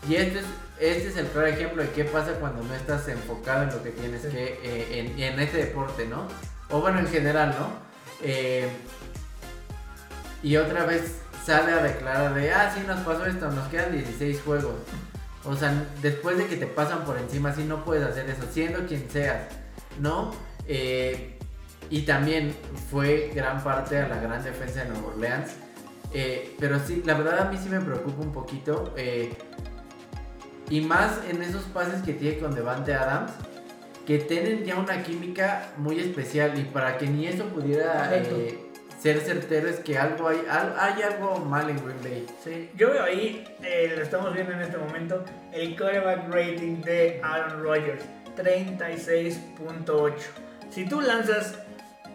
[0.08, 0.46] y este es
[0.80, 3.92] este es el claro ejemplo de qué pasa cuando no estás enfocado en lo que
[3.92, 4.28] tienes Sí.
[4.30, 6.28] que eh, en, en este deporte no
[6.70, 7.68] o bueno en general no
[8.22, 8.68] Eh,
[10.42, 14.42] y otra vez sale a declarar de ah sí nos pasó esto nos quedan 16
[14.46, 14.76] juegos
[15.46, 18.86] o sea después de que te pasan por encima sí no puedes hacer eso siendo
[18.86, 19.48] quien seas
[20.00, 20.34] no
[20.66, 21.33] Eh,
[21.94, 22.56] y también
[22.90, 25.52] fue gran parte a la gran defensa de Nueva Orleans.
[26.12, 28.96] Eh, pero sí, la verdad a mí sí me preocupa un poquito.
[28.98, 29.32] eh,
[30.72, 33.32] y más en esos pases que tiene con Devante Adams.
[34.08, 36.58] Que tienen ya una química muy especial.
[36.58, 38.58] Y para que ni eso pudiera eh,
[39.00, 42.26] ser certero es que algo hay, hay algo mal en Green Bay.
[42.44, 47.22] Sí, yo veo ahí, eh, lo estamos viendo en este momento, el quarterback rating de
[47.24, 48.04] Aaron Rodgers,
[48.36, 50.14] 36.8.
[50.72, 51.60] Si tú lanzas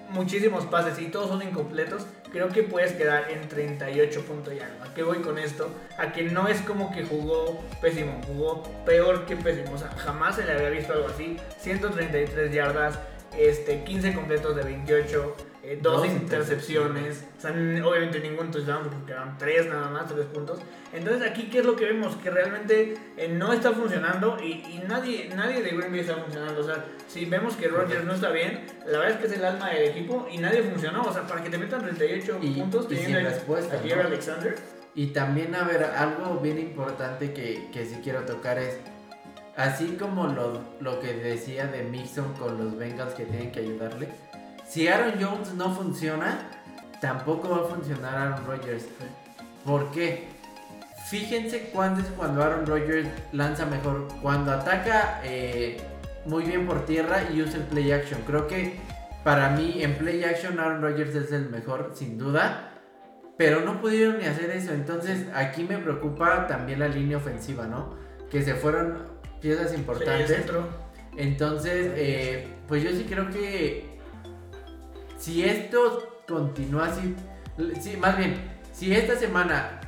[0.09, 4.85] muchísimos pases y todos son incompletos, creo que puedes quedar en 38 puntos y algo.
[4.85, 5.71] ¿A qué voy con esto?
[5.99, 9.75] A que no es como que jugó pésimo, jugó peor que pésimo.
[9.75, 11.37] O sea, jamás se le había visto algo así.
[11.59, 12.99] 133 yardas,
[13.37, 15.37] este, 15 completos de 28,
[15.73, 17.25] eh, dos Dos intercepciones.
[17.37, 20.61] O sea, obviamente ningún touchdown porque eran 3 nada más, 3 puntos.
[20.93, 22.16] Entonces aquí, ¿qué es lo que vemos?
[22.16, 26.61] Que realmente eh, no está funcionando y, y nadie, nadie de Green Bay está funcionando.
[26.61, 29.45] O sea, si vemos que Rodgers no está bien, la verdad es que es el
[29.45, 31.03] alma del equipo y nadie funcionó.
[31.03, 34.03] O sea, para que te metan 38 Y- puntos, y teniendo respuesta, a ¿no?
[34.07, 34.57] Alexander.
[34.95, 38.79] Y también, a ver, algo bien importante que, que sí quiero tocar es,
[39.57, 44.09] así como lo, lo que decía de Mixon con los Bengals que tienen que ayudarle,
[44.69, 46.39] si Aaron Jones no funciona,
[47.01, 48.85] tampoco va a funcionar Aaron Rodgers.
[49.64, 50.29] ¿Por qué?
[51.09, 55.79] Fíjense cuándo es cuando Aaron Rodgers lanza mejor, cuando ataca eh,
[56.27, 58.21] muy bien por tierra y usa el play action.
[58.27, 58.79] Creo que
[59.25, 62.73] para mí en play action Aaron Rodgers es el mejor, sin duda.
[63.39, 64.73] Pero no pudieron ni hacer eso.
[64.73, 67.95] Entonces aquí me preocupa también la línea ofensiva, ¿no?
[68.31, 68.99] Que se fueron
[69.41, 70.45] piezas importantes.
[71.16, 73.88] Entonces, eh, pues yo sí creo que
[75.19, 77.14] si esto continúa así,
[77.81, 78.37] sí, más bien,
[78.73, 79.81] si esta semana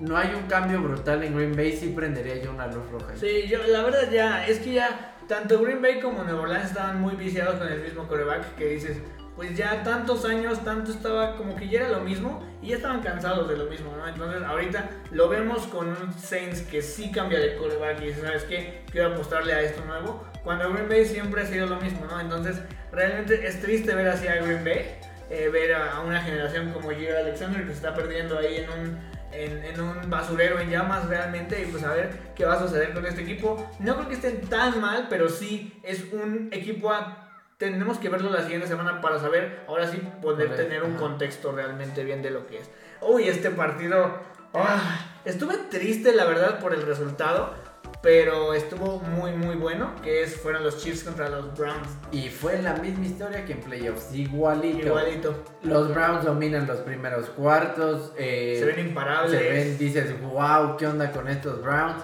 [0.00, 3.16] no hay un cambio brutal en Green Bay, sí prendería yo una luz roja.
[3.16, 7.00] Sí, yo la verdad ya, es que ya tanto Green Bay como Nueva Orleans estaban
[7.00, 8.98] muy viciados con el mismo coreback que dices,
[9.36, 13.02] pues ya tantos años, tanto estaba como que ya era lo mismo y ya estaban
[13.02, 14.08] cansados de lo mismo, ¿no?
[14.08, 18.82] Entonces ahorita lo vemos con un Saints que sí cambia de coreback y ¿sabes qué?
[18.90, 20.24] Quiero apostarle a esto nuevo.
[20.42, 22.18] Cuando Green Bay siempre ha sido lo mismo, ¿no?
[22.18, 24.98] Entonces realmente es triste ver así a Green Bay,
[25.30, 29.16] eh, ver a, una generación como Jair Alexander que se está perdiendo ahí en un
[29.32, 32.94] en, en un basurero en llamas realmente y pues a ver qué va a suceder
[32.94, 33.70] con este equipo.
[33.80, 37.25] No creo que estén tan mal, pero sí es un equipo a...
[37.58, 42.04] Tenemos que verlo la siguiente semana para saber, ahora sí, poder tener un contexto realmente
[42.04, 42.70] bien de lo que es.
[43.00, 44.18] Uy, este partido...
[44.52, 47.54] ah, estuve triste, la verdad, por el resultado,
[48.02, 51.88] pero estuvo muy, muy bueno, que es, fueron los Chiefs contra los Browns.
[52.12, 54.88] Y fue la misma historia que en playoffs, igualito.
[54.88, 55.42] Igualito.
[55.62, 58.12] Los Browns dominan los primeros cuartos.
[58.18, 59.30] eh, Se ven imparables.
[59.30, 62.02] se ven, dices, wow, ¿qué onda con estos Browns?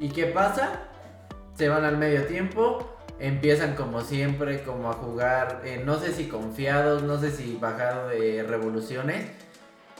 [0.00, 0.80] ¿Y qué pasa?
[1.54, 6.28] Se van al medio tiempo, empiezan como siempre, como a jugar, eh, no sé si
[6.28, 9.26] confiados, no sé si bajado de revoluciones.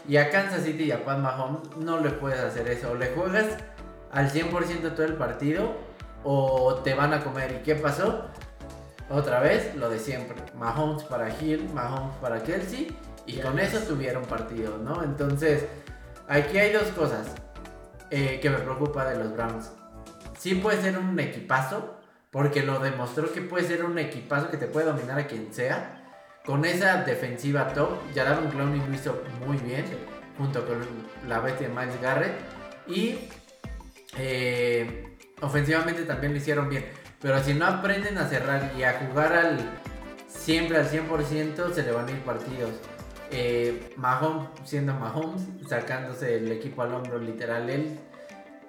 [0.06, 2.92] Y a Kansas City y a Pat Mahomes no le puedes hacer eso.
[2.92, 3.46] O le juegas
[4.12, 5.72] al 100% todo el partido
[6.22, 7.60] o te van a comer.
[7.60, 8.26] ¿Y qué pasó?
[9.08, 10.36] Otra vez lo de siempre.
[10.56, 12.96] Mahomes para Hill, Mahomes para Kelsey.
[13.26, 15.02] Y con eso tuvieron partido, ¿no?
[15.02, 15.64] Entonces,
[16.28, 17.34] aquí hay dos cosas
[18.10, 19.70] eh, que me preocupa de los Browns.
[20.38, 21.96] Sí puede ser un equipazo,
[22.34, 26.02] porque lo demostró que puede ser un equipazo que te puede dominar a quien sea.
[26.44, 29.84] Con esa defensiva top, Jadavion Clowney lo hizo muy bien,
[30.36, 30.78] junto con
[31.28, 32.32] la bestia Miles Garrett.
[32.88, 33.28] Y
[34.18, 36.84] eh, ofensivamente también lo hicieron bien.
[37.22, 39.58] Pero si no aprenden a cerrar y a jugar al
[40.26, 42.72] siempre al 100%, se le van a ir partidos.
[43.30, 47.96] Eh, Mahomes siendo Mahomes, sacándose el equipo al hombro literal él.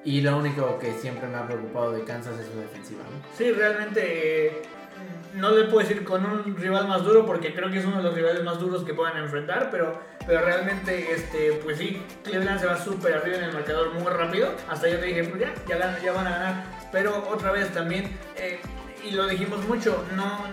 [0.05, 3.01] Y lo único que siempre me ha preocupado de Kansas es su defensiva.
[3.35, 4.61] Sí, realmente eh,
[5.33, 8.03] no le puedo decir con un rival más duro porque creo que es uno de
[8.03, 12.67] los rivales más duros que puedan enfrentar, pero, pero realmente, este, pues sí, Cleveland se
[12.67, 14.51] va súper arriba en el marcador muy rápido.
[14.69, 16.63] Hasta yo te dije, pues ya, ya, ganan, ya van a ganar.
[16.91, 18.59] Pero otra vez también, eh,
[19.03, 20.43] y lo dijimos mucho, no,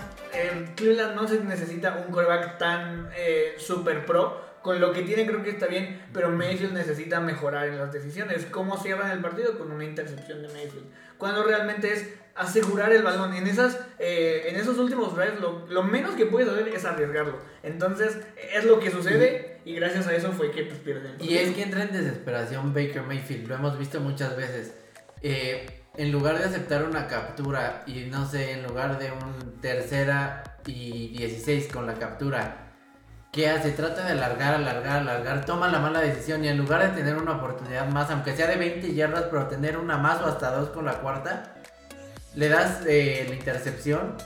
[0.77, 4.52] Cleveland no se necesita un coreback tan eh, super pro.
[4.63, 8.47] Con lo que tiene creo que está bien, pero Mayfield necesita mejorar en las decisiones.
[8.51, 9.59] ¿Cómo cierran el partido?
[9.59, 10.87] Con una intercepción de Mayfield.
[11.19, 13.35] Cuando realmente es asegurar el balón.
[13.35, 17.39] En, esas, eh, en esos últimos drives lo, lo, menos que puedes hacer es arriesgarlo.
[17.63, 18.19] Entonces
[18.55, 21.17] es lo que sucede y gracias a eso fue que pues, pierden.
[21.21, 23.49] Y es que entra en desesperación Baker Mayfield.
[23.49, 24.75] Lo hemos visto muchas veces.
[25.23, 30.43] Eh, en lugar de aceptar una captura y no sé, en lugar de un tercera
[30.67, 32.72] y 16 con la captura,
[33.33, 33.73] ¿qué hace?
[33.73, 37.37] Trata de alargar, alargar, alargar, toma la mala decisión y en lugar de tener una
[37.37, 40.85] oportunidad más, aunque sea de 20 yardas, pero tener una más o hasta dos con
[40.85, 41.55] la cuarta,
[42.35, 44.17] le das eh, la intercepción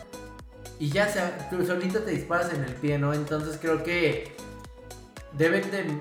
[0.80, 3.14] y ya se, tú solito te disparas en el pie, ¿no?
[3.14, 4.34] Entonces creo que
[5.34, 6.00] deben de,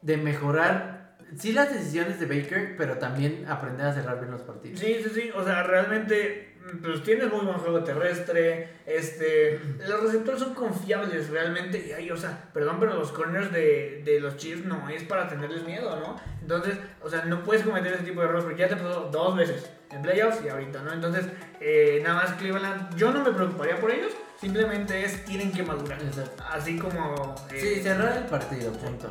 [0.00, 4.80] de mejorar sí las decisiones de Baker, pero también aprender a cerrar bien los partidos.
[4.80, 5.30] Sí, sí, sí.
[5.34, 6.47] O sea, realmente
[6.82, 12.16] pues tienes muy buen juego terrestre, este, los receptores son confiables realmente, y ahí, o
[12.16, 16.20] sea, perdón, pero los corners de, de, los Chiefs no es para tenerles miedo, ¿no?
[16.40, 19.36] Entonces, o sea, no puedes cometer ese tipo de errores porque ya te pasó dos
[19.36, 20.92] veces en playoffs y ahorita, ¿no?
[20.92, 21.26] Entonces,
[21.60, 25.98] eh, nada más Cleveland, yo no me preocuparía por ellos, simplemente es, tienen que madurar,
[26.50, 27.34] así como...
[27.52, 29.10] Eh, sí, cerrar el partido, punto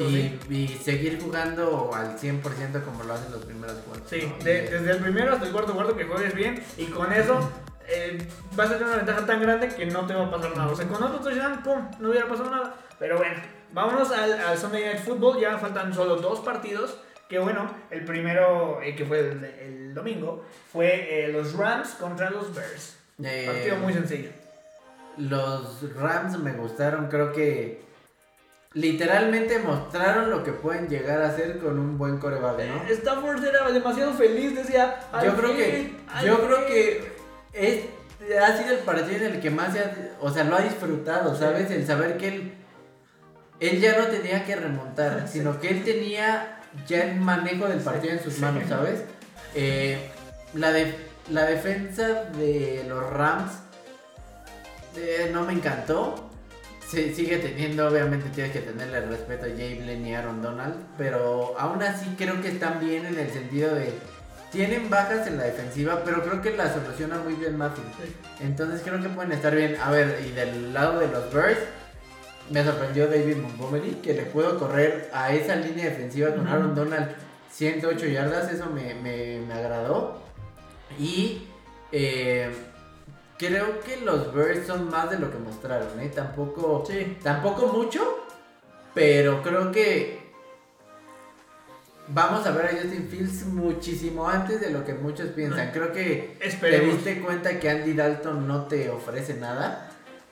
[0.00, 4.10] y, y, seguir jugando al 100% como lo hacen los primeros cuartos.
[4.10, 7.48] Sí, desde el primero hasta el cuarto cuarto que juegues bien y con eso
[7.88, 8.18] eh,
[8.54, 10.70] vas a tener una ventaja tan grande que no te va a pasar nada.
[10.70, 12.74] O sea, con otro touchdown, pum, no hubiera pasado nada.
[12.98, 13.36] Pero bueno,
[13.72, 15.40] vámonos al, al Sunday Night Football.
[15.40, 16.98] Ya faltan solo dos partidos.
[17.28, 22.30] Que bueno, el primero, eh, que fue el, el, domingo, fue eh, los Rams contra
[22.30, 22.96] los Bears.
[23.16, 24.30] Partido muy sencillo.
[25.16, 27.87] Los Rams me gustaron, creo que
[28.78, 32.76] literalmente mostraron lo que pueden llegar a hacer con un buen coreback, ¿no?
[32.88, 35.00] Eh, Stafford era demasiado feliz, decía.
[35.24, 37.12] Yo creo que, yo creo que
[37.52, 37.84] es,
[38.40, 39.76] ha sido el partido en el que más,
[40.20, 41.70] o sea, lo ha disfrutado, ¿sabes?
[41.72, 42.54] El saber que él,
[43.58, 48.12] él ya no tenía que remontar, sino que él tenía ya el manejo del partido
[48.12, 49.02] en sus manos, ¿sabes?
[49.56, 49.98] Eh,
[50.54, 50.94] la, de,
[51.30, 53.50] la defensa de los Rams
[54.96, 56.27] eh, no me encantó
[56.88, 61.54] Sí, sigue teniendo, obviamente tienes que tenerle el respeto a Jablen y Aaron Donald, pero
[61.58, 63.92] aún así creo que están bien en el sentido de
[64.50, 67.84] tienen bajas en la defensiva, pero creo que la soluciona muy bien Matthew.
[68.40, 69.76] Entonces creo que pueden estar bien.
[69.82, 71.58] A ver, y del lado de los Bears,
[72.48, 77.10] me sorprendió David Montgomery, que le puedo correr a esa línea defensiva con Aaron Donald
[77.50, 80.22] 108 yardas, eso me, me, me agradó.
[80.98, 81.48] Y
[81.92, 82.50] eh,
[83.38, 86.10] creo que los Bears son más de lo que mostraron, ¿eh?
[86.14, 86.84] Tampoco,
[87.22, 88.26] tampoco mucho,
[88.94, 90.18] pero creo que
[92.08, 95.70] vamos a ver a Justin Fields muchísimo antes de lo que muchos piensan.
[95.70, 99.84] Creo que te diste cuenta que Andy Dalton no te ofrece nada.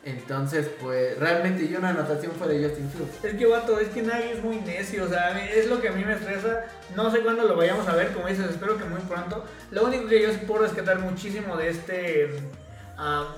[0.04, 3.24] Entonces, pues, realmente yo una anotación fue de Justin Fields.
[3.24, 5.92] Es que, vato, es que nadie es muy necio, o sea, es lo que a
[5.92, 6.66] mí me estresa.
[6.94, 9.44] No sé cuándo lo vayamos a ver, como dices, espero que muy pronto.
[9.72, 12.30] Lo único que yo sí puedo rescatar muchísimo de este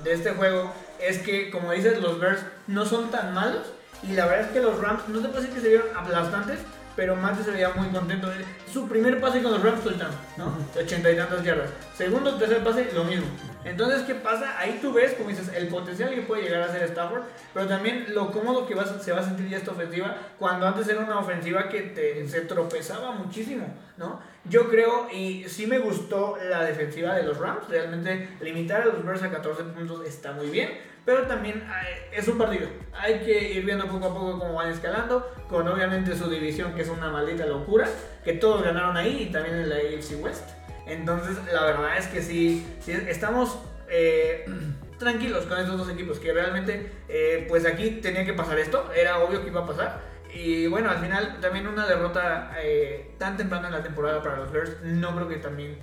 [0.05, 3.73] de este juego es que, como dices, los Bears no son tan malos.
[4.03, 6.61] Y la verdad es que los Rams, no te puedo decir que se vieron aplastantes,
[6.95, 8.29] pero Mate se veía muy contento.
[8.73, 10.57] Su primer pase con los Rams touchdown, ¿no?
[10.75, 11.71] De ochenta y tantas yardas.
[11.97, 13.27] Segundo, tercer pase, lo mismo.
[13.65, 14.59] Entonces, ¿qué pasa?
[14.59, 18.07] Ahí tú ves, como dices, el potencial que puede llegar a ser Stafford, pero también
[18.15, 21.69] lo cómodo que se va a sentir ya esta ofensiva, cuando antes era una ofensiva
[21.69, 24.21] que te, se tropezaba muchísimo, ¿no?
[24.49, 29.05] Yo creo, y sí me gustó la defensiva de los Rams, realmente limitar a los
[29.05, 30.71] Bears a 14 puntos está muy bien,
[31.05, 32.69] pero también eh, es un partido.
[32.99, 36.83] Hay que ir viendo poco a poco cómo van escalando, con obviamente su división que
[36.83, 37.89] es una maldita locura,
[38.25, 40.49] que todos ganaron ahí y también en la AFC West.
[40.87, 43.59] Entonces, la verdad es que sí, sí estamos
[43.91, 44.47] eh,
[44.99, 49.19] tranquilos con estos dos equipos, que realmente, eh, pues aquí tenía que pasar esto, era
[49.19, 50.01] obvio que iba a pasar.
[50.39, 54.53] Y bueno, al final también una derrota eh, tan temprana en la temporada para los
[54.53, 55.79] Bears, no creo que también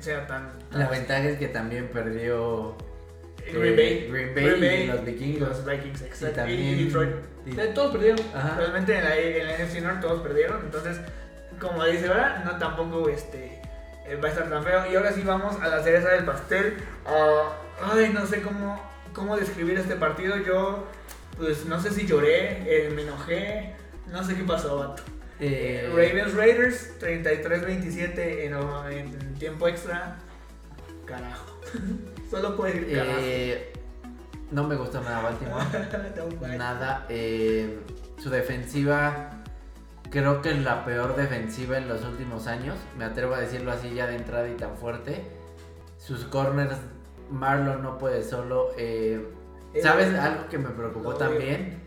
[0.00, 0.52] sea tan...
[0.70, 2.76] La ventaja es que también perdió...
[3.50, 5.48] Green Bay, Green Bay, y los Vikingos.
[5.48, 6.46] Los Vikings, exacto.
[6.46, 7.10] Y, Detroit.
[7.74, 8.18] Todos perdieron.
[8.58, 10.60] Realmente en la, en la NFC North todos perdieron.
[10.64, 11.00] Entonces,
[11.58, 13.62] como dice ahora, no tampoco este,
[14.22, 14.90] va a estar tan feo.
[14.90, 16.76] Y ahora sí vamos a la cereza del pastel.
[17.06, 18.82] Uh, ay, no sé cómo,
[19.12, 20.36] cómo describir este partido.
[20.38, 20.84] Yo,
[21.38, 23.75] pues no sé si lloré, eh, me enojé,
[24.10, 25.02] no sé qué pasó, vato.
[25.38, 28.54] Eh, Ravens Raiders 33-27 en,
[28.98, 30.16] en, tiempo extra.
[31.04, 31.60] Carajo.
[32.30, 33.18] Solo puedo decir carajo.
[33.20, 33.72] Eh,
[34.50, 36.56] no me gusta nada Baltimore.
[36.56, 37.06] nada.
[38.18, 39.36] su defensiva
[40.10, 42.76] creo que es la peor defensiva en los últimos años.
[42.96, 45.24] Me atrevo a decirlo así ya de entrada y tan fuerte.
[45.98, 46.76] Sus corners,
[47.30, 48.70] Marlon no puede solo.
[48.76, 49.28] Eh,
[49.82, 51.82] ¿Sabes algo que me preocupó también?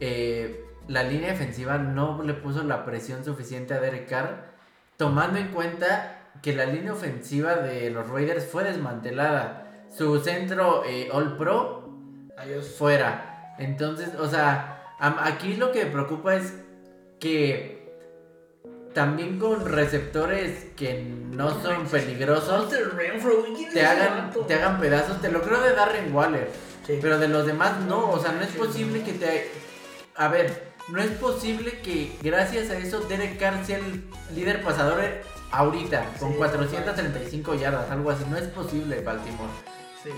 [0.00, 4.52] Eh, la línea defensiva no le puso la presión suficiente a Derek Carr,
[4.96, 9.86] tomando en cuenta que la línea ofensiva de los Raiders fue desmantelada.
[9.90, 11.82] Su centro eh, All Pro
[12.78, 13.54] fuera.
[13.58, 16.54] Entonces, o sea, aquí lo que me preocupa es
[17.20, 17.82] que
[18.94, 22.68] también con receptores que no son peligrosos
[23.72, 25.20] te hagan, te hagan pedazos.
[25.20, 26.50] Te lo creo de Darren Waller.
[26.86, 28.10] Pero de los demás no.
[28.10, 29.50] O sea, no es posible que te...
[30.14, 35.00] A ver, no es posible que gracias a eso Derek Carr sea el líder pasador
[35.50, 38.24] ahorita, con 435 yardas, algo así.
[38.28, 39.50] No es posible, Baltimore.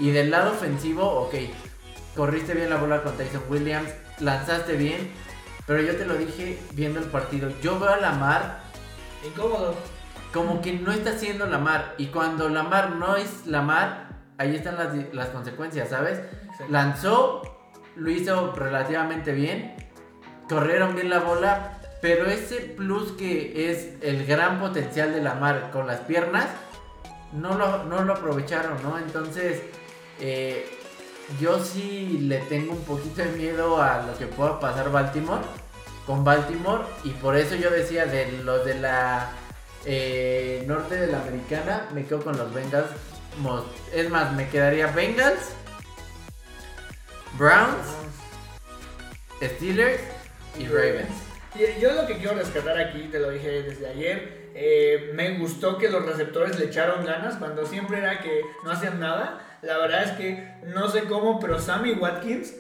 [0.01, 1.35] Y del lado ofensivo, ok,
[2.17, 5.13] corriste bien la bola con Tyson Williams, lanzaste bien,
[5.65, 7.53] pero yo te lo dije viendo el partido.
[7.63, 8.65] Yo veo a Lamar.
[9.25, 9.77] Incómodo.
[10.33, 11.95] Como que no está siendo Lamar.
[11.99, 14.09] Y cuando Lamar no es Lamar,
[14.39, 14.77] ahí están
[15.13, 16.21] las, consecuencias, ¿sabes?
[16.69, 17.43] Lanzó,
[17.95, 19.84] lo hizo relativamente bien.
[20.49, 21.79] Corrieron bien la bola.
[22.01, 26.49] Pero ese plus que es el gran potencial de Lamar con las piernas,
[27.33, 28.99] no lo, no lo aprovecharon, ¿no?
[28.99, 29.63] Entonces,
[30.21, 30.79] eh,
[31.41, 35.43] yo sí le tengo un poquito de miedo a lo que pueda pasar Baltimore
[36.07, 39.31] con Baltimore y por eso yo decía de los de la
[39.87, 42.91] eh, norte de la americana me quedo con los Bengals
[43.93, 45.51] es más me quedaría Bengals
[47.39, 47.87] Browns
[49.43, 50.01] Steelers
[50.59, 51.35] y Ravens
[51.81, 55.89] yo lo que quiero rescatar aquí, te lo dije desde ayer, eh, me gustó que
[55.89, 59.59] los receptores le echaron ganas cuando siempre era que no hacían nada.
[59.63, 62.55] La verdad es que no sé cómo, pero Sammy Watkins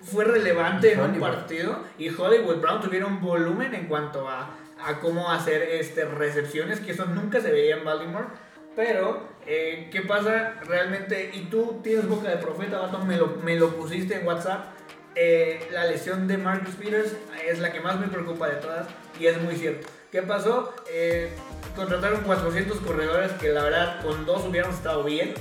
[0.00, 5.30] fue relevante en un partido y Hollywood Brown tuvieron volumen en cuanto a, a cómo
[5.30, 8.26] hacer este, recepciones, que eso nunca se veía en Baltimore.
[8.74, 11.30] Pero, eh, ¿qué pasa realmente?
[11.34, 14.71] Y tú tienes boca de profeta, vato, me lo, me lo pusiste en WhatsApp.
[15.14, 17.12] Eh, la lesión de Marcus Peters
[17.46, 18.86] es la que más me preocupa de todas
[19.18, 19.88] y es muy cierto.
[20.10, 20.74] ¿Qué pasó?
[20.90, 21.30] Eh,
[21.76, 25.34] contrataron 400 corredores que la verdad con dos hubieran estado bien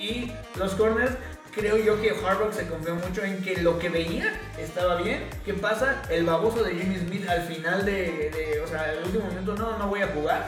[0.00, 1.12] y los corners,
[1.54, 5.24] creo yo que Harbaugh se confió mucho en que lo que veía estaba bien.
[5.44, 6.02] ¿Qué pasa?
[6.10, 9.88] El baboso de Jimmy Smith al final de, o sea, el último momento, no, no
[9.88, 10.46] voy a jugar.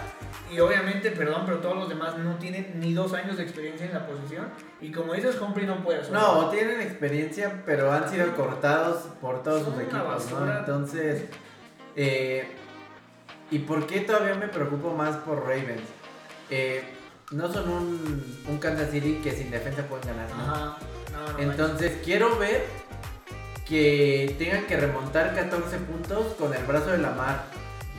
[0.52, 3.92] Y obviamente, perdón, pero todos los demás no tienen ni dos años de experiencia en
[3.92, 4.46] la posición.
[4.80, 6.12] Y como dices, Humphrey no puede hacer.
[6.12, 10.58] No, tienen experiencia, pero han sido cortados por todos sus equipos, ¿no?
[10.58, 11.24] Entonces,
[11.96, 12.48] eh,
[13.50, 15.82] ¿y por qué todavía me preocupo más por Ravens?
[16.50, 16.82] Eh,
[17.30, 20.28] no son un, un Kansas City que sin defensa pueden ganar.
[20.30, 21.38] ¿no?
[21.38, 22.64] Entonces quiero ver
[23.66, 27.44] que tengan que remontar 14 puntos con el brazo de la mar.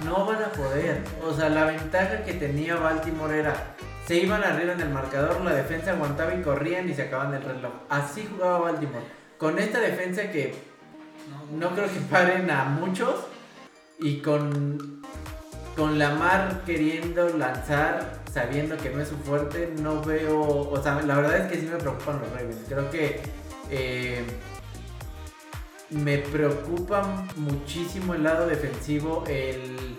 [0.06, 1.02] No van a poder.
[1.24, 3.76] O sea, la ventaja que tenía Baltimore era
[4.10, 7.44] se iban arriba en el marcador, la defensa aguantaba y corrían y se acaban el
[7.44, 7.72] reloj.
[7.90, 9.06] Así jugaba Baltimore.
[9.38, 10.56] Con esta defensa que
[11.52, 13.28] no creo que paren a muchos
[14.00, 15.04] y con
[15.76, 20.42] con Lamar queriendo lanzar, sabiendo que no es su fuerte, no veo.
[20.42, 22.58] O sea, la verdad es que sí me preocupan los Ravens.
[22.68, 23.22] Creo que
[23.70, 24.24] eh,
[25.92, 29.98] me preocupa muchísimo el lado defensivo, el,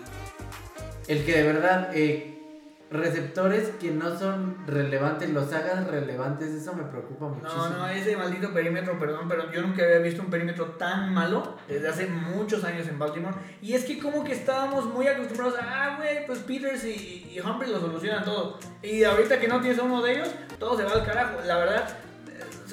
[1.07, 2.31] el que de verdad eh,
[2.91, 7.69] receptores que no son relevantes, los hagas relevantes, eso me preocupa muchísimo.
[7.69, 11.55] No, no, ese maldito perímetro, perdón, pero yo nunca había visto un perímetro tan malo
[11.67, 13.35] desde hace muchos años en Baltimore.
[13.61, 17.39] Y es que como que estábamos muy acostumbrados a, ah, güey, pues Peters y, y
[17.39, 18.59] Humphrey lo solucionan todo.
[18.81, 20.29] Y ahorita que no tienes a uno de ellos,
[20.59, 21.39] todo se va al carajo.
[21.45, 21.97] La verdad,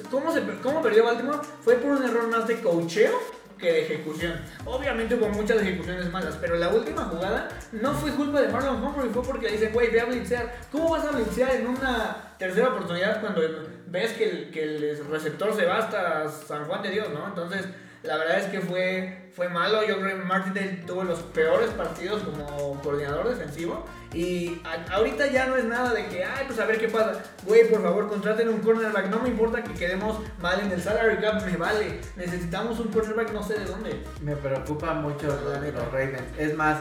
[0.09, 1.39] ¿cómo, se, ¿cómo perdió Baltimore?
[1.61, 3.11] Fue por un error más de cocheo
[3.57, 4.39] que de ejecución.
[4.65, 9.09] Obviamente hubo muchas ejecuciones malas, pero la última jugada no fue culpa de Marlon Humphrey,
[9.09, 10.55] fue porque le dicen, güey, ve a blitzear.
[10.71, 13.41] ¿Cómo vas a blitzear en una tercera oportunidad cuando
[13.87, 17.27] ves que el, que el receptor se va hasta San Juan de Dios, ¿no?
[17.27, 17.65] Entonces,
[18.03, 19.83] la verdad es que fue, fue malo.
[19.85, 23.85] Yo creo que Martin tuvo los peores partidos como coordinador defensivo.
[24.13, 27.21] Y ahorita ya no es nada de que, ay, pues a ver qué pasa.
[27.45, 29.07] Güey, por favor, contraten un cornerback.
[29.09, 31.99] No me importa que quedemos mal en el salary cap, me vale.
[32.15, 34.03] Necesitamos un cornerback no sé de dónde.
[34.21, 36.23] Me preocupa mucho los Ravens.
[36.37, 36.79] Es más,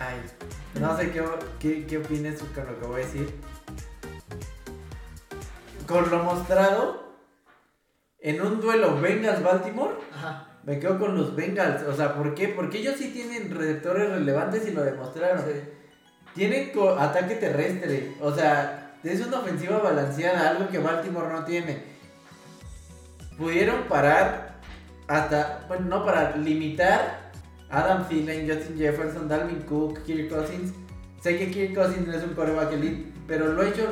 [0.00, 0.16] ay,
[0.78, 1.24] no sé qué,
[1.60, 3.34] qué, qué opinas con lo que voy a decir.
[5.86, 7.09] Con lo mostrado,
[8.22, 9.94] en un duelo Bengals-Baltimore,
[10.64, 11.82] me quedo con los Bengals.
[11.84, 12.48] O sea, ¿por qué?
[12.48, 15.42] Porque ellos sí tienen receptores relevantes y lo demostraron.
[16.34, 18.14] Tienen ataque terrestre.
[18.20, 21.82] O sea, es una ofensiva balanceada, algo que Baltimore no tiene.
[23.38, 24.56] Pudieron parar
[25.08, 27.32] hasta, bueno, no parar, limitar
[27.70, 30.72] Adam Thielen, Justin Jefferson, Dalvin Cook, Kirk Cousins.
[31.22, 33.86] Sé que Kirk Cousins no es un coreback elite, pero lo he hecho.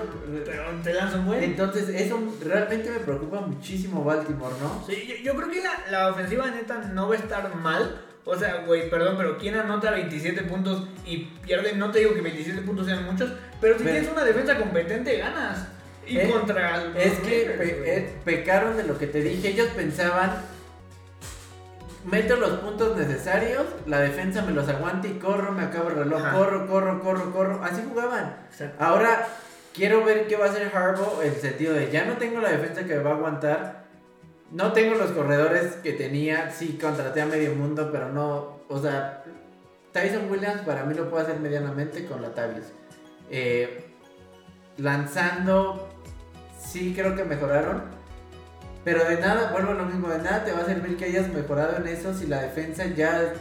[0.45, 1.45] Pero te lanzan buen.
[1.45, 4.85] Entonces, eso realmente me preocupa muchísimo Baltimore, ¿no?
[4.85, 8.01] Sí, yo, creo que la, la, ofensiva neta no va a estar mal.
[8.25, 11.77] O sea, güey, perdón, pero ¿quién anota 27 puntos y pierde?
[11.77, 13.31] No te digo que 27 puntos sean muchos,
[13.61, 15.69] pero si tienes una defensa competente, ganas.
[16.05, 16.93] Y eh, contra.
[16.97, 19.51] Es que eh, pecaron de lo que te dije.
[19.51, 20.33] Ellos pensaban
[22.05, 26.23] meto los puntos necesarios, la defensa me los aguanta y corro, me acabo el reloj,
[26.33, 27.65] corro, corro, corro, corro.
[27.65, 28.37] Así jugaban.
[28.79, 29.27] Ahora
[29.75, 32.51] quiero ver qué va a hacer Harbaugh en el sentido de ya no tengo la
[32.51, 33.85] defensa que me va a aguantar.
[34.51, 36.51] No tengo los corredores que tenía.
[36.51, 38.61] Sí, contraté a medio mundo, pero no.
[38.69, 39.23] O sea,
[39.93, 42.67] Tyson Williams para mí lo puede hacer medianamente con la Tavius.
[43.31, 43.85] Eh,
[44.79, 45.89] lanzando,
[46.59, 47.98] sí creo que mejoraron
[48.89, 51.29] pero de nada, vuelvo a lo mismo, de nada te va a servir que hayas
[51.29, 53.35] mejorado en eso si la defensa ya...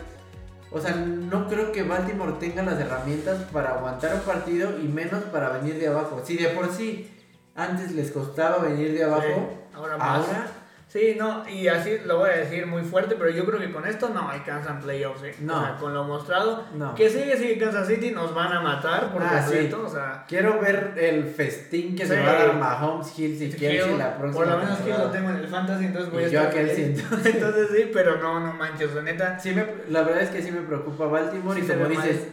[0.71, 5.23] O sea, no creo que Baltimore tenga las herramientas para aguantar un partido y menos
[5.31, 6.21] para venir de abajo.
[6.25, 7.09] Si de por sí
[7.55, 10.47] antes les costaba venir de abajo, ahora, ahora
[10.87, 13.85] Sí, no, y así lo voy a decir muy fuerte, pero yo creo que con
[13.85, 15.35] esto no alcanzan playoffs, ¿eh?
[15.41, 15.57] No.
[15.57, 16.95] O sea, con lo mostrado, no.
[16.95, 20.23] que sigue, sigue Kansas City, nos van a matar por ah, completo, o sea...
[20.29, 24.45] Quiero ver el festín que se va a dar Mahomes, Hills y Kelsey la próxima
[24.45, 26.83] Por lo menos que lo tengo en el Fantasy, entonces voy a yo a Kelsey,
[26.85, 27.35] entonces.
[27.35, 29.37] entonces sí, pero no, no manches, la neta...
[29.37, 32.27] Sí me, la verdad es que sí me preocupa Baltimore y como dices,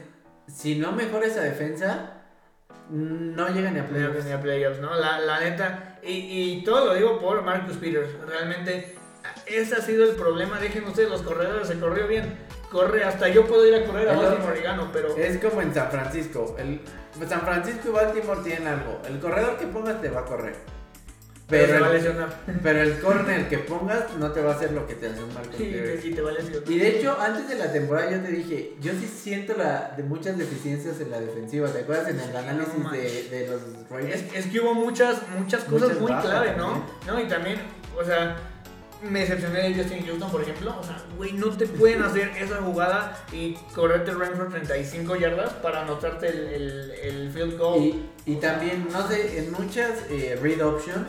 [0.47, 2.24] si no mejora esa defensa
[2.91, 4.25] no llega ni a playoffs.
[4.25, 4.95] Ni a playoffs, ¿no?
[4.95, 8.09] La, la neta, y, y, todo lo digo por Marcus Peters.
[8.27, 8.97] Realmente,
[9.47, 10.59] ese ha sido el problema.
[10.59, 12.39] Dejen ustedes los corredores, se corrió bien.
[12.70, 15.16] Corre, hasta yo puedo ir a correr a Baltimore y gano, pero.
[15.16, 16.57] Es como en San Francisco.
[16.59, 16.81] El,
[17.29, 19.01] San Francisco y Baltimore tienen algo.
[19.07, 20.57] El corredor que pongas te va a correr.
[21.47, 21.87] Pero,
[22.63, 25.35] pero el corner que pongas no te va a hacer lo que te hace un
[25.35, 26.63] Marcos sí, Sí, te va a lesionar.
[26.71, 30.05] Y de hecho, antes de la temporada yo te dije, yo sí siento la, de
[30.05, 31.69] muchas deficiencias en la defensiva.
[31.69, 34.25] ¿Te acuerdas en el análisis de, de, los Raiders?
[34.35, 36.83] Es, que hubo muchas, muchas cosas muy clave, ¿no?
[37.07, 37.21] ¿no?
[37.21, 37.59] Y también,
[37.95, 38.37] o sea,
[39.03, 40.75] me decepcioné de Justin Houston, por ejemplo.
[40.81, 45.53] O sea, güey, no te pueden hacer esa jugada y correrte el rank 35 yardas
[45.55, 47.83] para anotarte el, el, el field goal.
[47.83, 51.09] Y, y también, no sé, en muchas eh, read options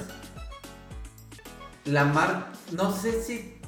[1.85, 3.59] Lamar, no sé si,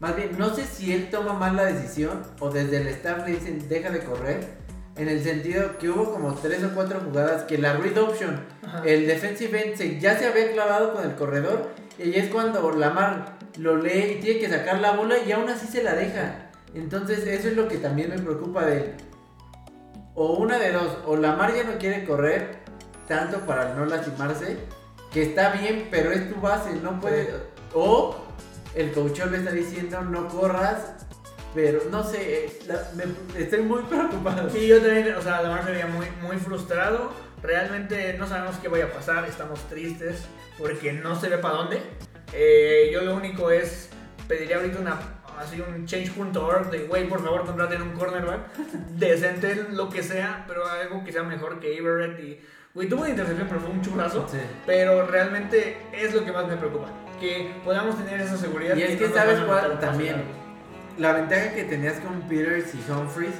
[0.00, 3.36] más bien, no sé si él toma mal la decisión o desde el staff le
[3.36, 4.66] dicen deja de correr.
[4.96, 8.40] En el sentido que hubo como tres o cuatro jugadas que la read option,
[8.84, 13.76] el defensive end ya se había clavado con el corredor y es cuando Lamar lo
[13.76, 16.50] lee y tiene que sacar la bola y aún así se la deja.
[16.74, 18.94] Entonces eso es lo que también me preocupa de él.
[20.14, 22.56] O una de dos, o Lamar ya no quiere correr
[23.06, 24.56] tanto para no lastimarse
[25.16, 27.32] que está bien, pero es tu base, no puede.
[27.72, 28.22] O
[28.74, 31.06] el coach le está diciendo no corras,
[31.54, 32.50] pero no sé,
[33.34, 34.50] estoy muy preocupado.
[34.50, 37.14] Sí, yo también, o sea, la verdad muy, muy frustrado.
[37.42, 40.20] Realmente no sabemos qué vaya a pasar, estamos tristes
[40.58, 41.80] porque no se ve para dónde.
[42.34, 43.88] Eh, yo lo único es,
[44.28, 45.00] pediría ahorita una
[45.38, 48.54] así un change.org de, güey, por favor contraten un cornerback
[48.98, 52.38] decente, lo que sea, pero algo que sea mejor que Everett y
[52.76, 54.26] Güey, tuvo una intercepción, pero fue un churrazo.
[54.66, 56.88] Pero realmente es lo que más me preocupa.
[57.18, 58.76] Que podamos tener esa seguridad.
[58.76, 60.24] Y es que, sabes cuál también.
[60.98, 63.34] La ventaja que tenías con Peters y Humphries.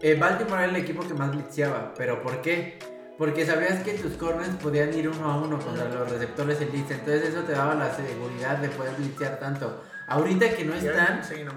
[0.00, 1.92] Eh, Baltimore era el equipo que más blitzeaba.
[1.98, 2.78] ¿Pero por qué?
[3.18, 6.94] Porque sabías que tus corners podían ir uno a uno contra los receptores elite.
[6.94, 9.84] Entonces eso te daba la seguridad de poder blitzear tanto.
[10.06, 11.22] Ahorita que no están.
[11.22, 11.52] Sí, no.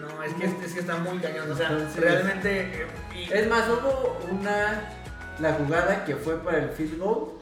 [0.00, 1.52] No, es que, es que está muy cañón.
[1.52, 1.68] O sea,
[1.98, 2.60] realmente.
[2.60, 2.86] Eh,
[3.30, 5.03] es más, hubo una
[5.38, 7.32] la jugada que fue para el field goal,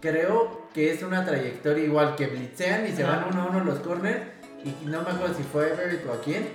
[0.00, 3.78] creo que es una trayectoria igual que blitzean y se van uno a uno los
[3.80, 4.20] corners.
[4.64, 6.48] Y no me acuerdo si fue Everett o a quién.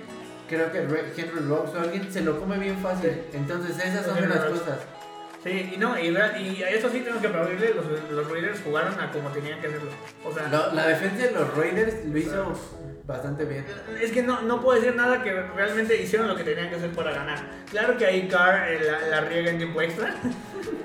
[0.48, 3.12] Creo que Henry Rocks o alguien se lo come bien fácil.
[3.32, 4.78] Entonces, esas son Henry las cosas.
[5.42, 6.08] Sí, y no, y,
[6.62, 9.90] eso sí tenemos que aplaudirle, los, los Raiders jugaron a como tenían que hacerlo.
[10.24, 12.54] O sea, la defensa de los Raiders lo hizo
[13.06, 13.66] bastante bien.
[14.00, 16.90] es que no, no puedo decir nada que realmente hicieron lo que tenían que hacer
[16.92, 17.38] para ganar.
[17.70, 20.14] Claro que ahí Carr eh, la, la riega en tiempo extra,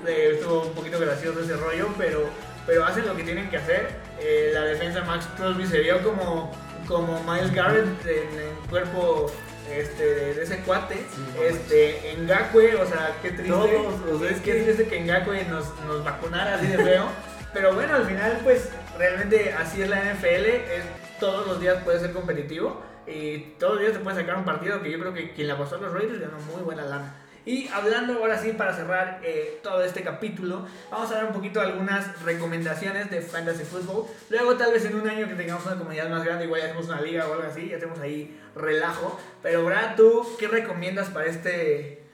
[0.06, 2.28] Eh, estuvo un poquito gracioso ese rollo, pero,
[2.66, 3.88] pero hacen lo que tienen que hacer.
[4.18, 6.50] Eh, la defensa Max Crosby se vio como,
[6.86, 9.30] como Miles Garrett en el cuerpo
[9.70, 10.96] este, de ese cuate.
[10.96, 13.52] Sí, no este, Ngakwe, o sea, qué triste.
[13.52, 17.06] Todos, o sea, es que triste que Ngakwe nos, nos vacunara así de feo.
[17.52, 18.68] pero bueno, al final, pues
[18.98, 20.46] realmente así es la NFL.
[20.46, 20.84] Es,
[21.20, 22.82] todos los días puede ser competitivo.
[23.06, 25.58] Y todos los días te puede sacar un partido que yo creo que quien la
[25.58, 27.14] pasó a los Raiders ganó muy buena lana.
[27.46, 31.60] Y hablando ahora sí para cerrar eh, todo este capítulo, vamos a dar un poquito
[31.60, 34.06] algunas recomendaciones de Fantasy Football.
[34.28, 36.86] Luego tal vez en un año que tengamos una comunidad más grande, igual ya hacemos
[36.86, 39.18] una liga o algo así, ya hacemos ahí relajo.
[39.42, 42.04] Pero Brad, ¿tú qué recomiendas para este...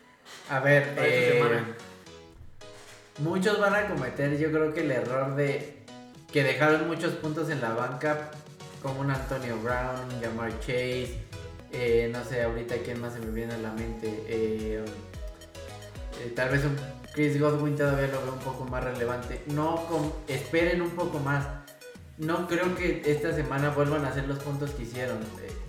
[0.49, 1.65] A ver, Para esta eh, semana.
[3.19, 5.77] muchos van a cometer, yo creo que el error de
[6.33, 8.31] que dejaron muchos puntos en la banca,
[8.87, 11.19] como un Antonio Brown, Jamar Chase,
[11.73, 14.85] eh, no sé, ahorita quién más se me viene a la mente, eh,
[16.21, 16.77] eh, tal vez un
[17.13, 19.43] Chris Godwin todavía lo veo un poco más relevante.
[19.47, 19.81] No,
[20.29, 21.47] esperen un poco más.
[22.19, 25.19] No creo que esta semana vuelvan a hacer los puntos que hicieron.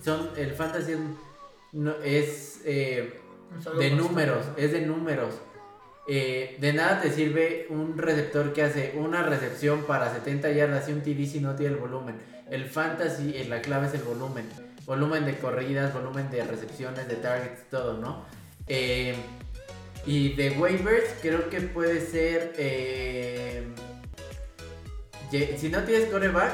[0.03, 0.99] Son el fantasy es,
[1.71, 5.35] no, es de números, es de números.
[6.09, 10.93] Eh, de nada te sirve un receptor que hace una recepción para 70 yardas y
[10.93, 12.15] un TD si no tiene el volumen.
[12.49, 14.47] El fantasy, eh, la clave es el volumen.
[14.85, 18.25] Volumen de corridas, volumen de recepciones, de targets, todo, ¿no?
[18.67, 19.15] Eh,
[20.05, 22.53] y de waivers creo que puede ser...
[22.57, 23.67] eh,
[25.57, 26.53] si no tienes coreback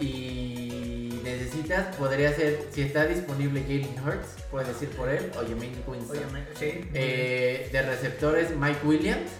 [0.00, 5.82] y necesitas, podría ser, si está disponible Jalen Hurts, puedes ir por él, o Jermaine
[5.86, 6.18] Winston.
[6.18, 6.90] Oye, sí.
[6.92, 9.30] Eh, de receptores, Mike Williams.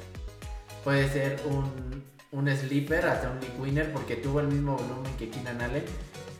[0.85, 2.05] Puede ser un,
[2.37, 5.85] un sleeper, hasta un league winner, porque tuvo el mismo volumen que Keenan Allen.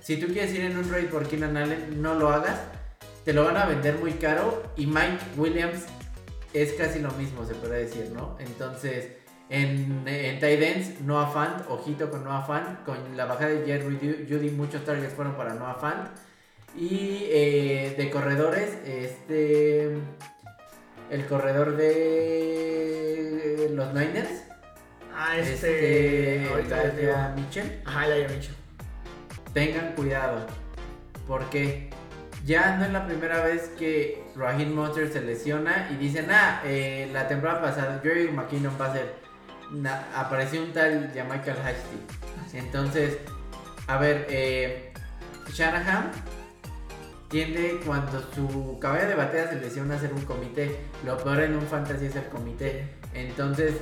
[0.03, 2.61] Si tú quieres ir en un raid por Keenan Allen, no lo hagas.
[3.25, 4.63] Te lo van a vender muy caro.
[4.77, 5.87] Y Mike Williams
[6.53, 8.37] es casi lo mismo, se puede decir, ¿no?
[8.39, 9.09] Entonces,
[9.49, 12.85] en, en tight ends, Noah Fant, ojito con Noah Fant.
[12.85, 16.09] Con la bajada de Jerry Ju- Judy, muchos targets fueron para Noah Fant.
[16.77, 19.97] Y eh, de corredores, este.
[21.11, 24.43] El corredor de los Niners.
[25.19, 26.37] Ah, este...
[26.37, 26.49] Este.
[26.51, 27.83] ahorita Mitchell.
[27.87, 28.55] Ajá, Elijah Mitchell.
[29.55, 30.47] Tengan cuidado.
[31.27, 31.89] Porque
[32.45, 37.09] ya no es la primera vez que Raheem Monster se lesiona y dicen, ah, eh,
[37.13, 39.15] la temporada pasada Jerry McKinnon va a ser.
[40.15, 42.57] apareció un tal Michael Hasty.
[42.59, 43.17] Entonces,
[43.87, 44.93] a ver, eh,
[45.53, 46.11] Shanahan
[47.29, 50.77] tiende cuando su caballa de batalla se lesiona a hacer un comité.
[51.05, 52.87] Lo peor en un fantasy es el comité.
[53.15, 53.75] Entonces,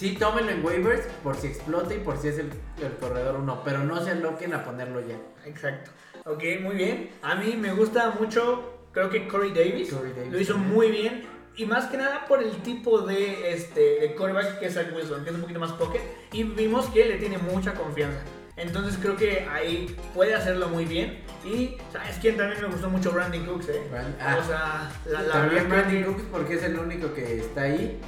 [0.00, 2.50] sí, tómenlo en waivers por si explota y por si es el,
[2.82, 5.16] el corredor 1, pero no se aloquen a ponerlo ya.
[5.44, 5.90] Exacto.
[6.24, 7.10] Ok, muy bien.
[7.22, 9.92] A mí me gusta mucho, creo que Corey Davis.
[9.92, 10.74] Corey Davis Lo hizo también.
[10.74, 11.22] muy bien.
[11.56, 15.22] Y más que nada por el tipo de, este, de quarterback que es Zach Wilson,
[15.24, 16.00] que es un poquito más pocket.
[16.32, 18.20] Y vimos que le tiene mucha confianza.
[18.56, 21.22] Entonces creo que ahí puede hacerlo muy bien.
[21.44, 23.10] Y, ¿sabes quién también me gustó mucho?
[23.12, 23.82] Brandon Cooks, ¿eh?
[23.90, 24.38] Brand- ah.
[24.40, 25.68] o sea, la, la También
[26.00, 27.98] que- Cooks porque es el único que está ahí.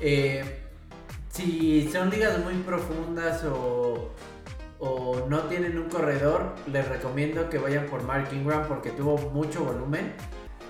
[0.00, 0.44] Eh,
[1.30, 4.12] si son ligas muy profundas o,
[5.28, 10.12] no tienen un corredor, les recomiendo que vayan por Mark Ingram porque tuvo mucho volumen.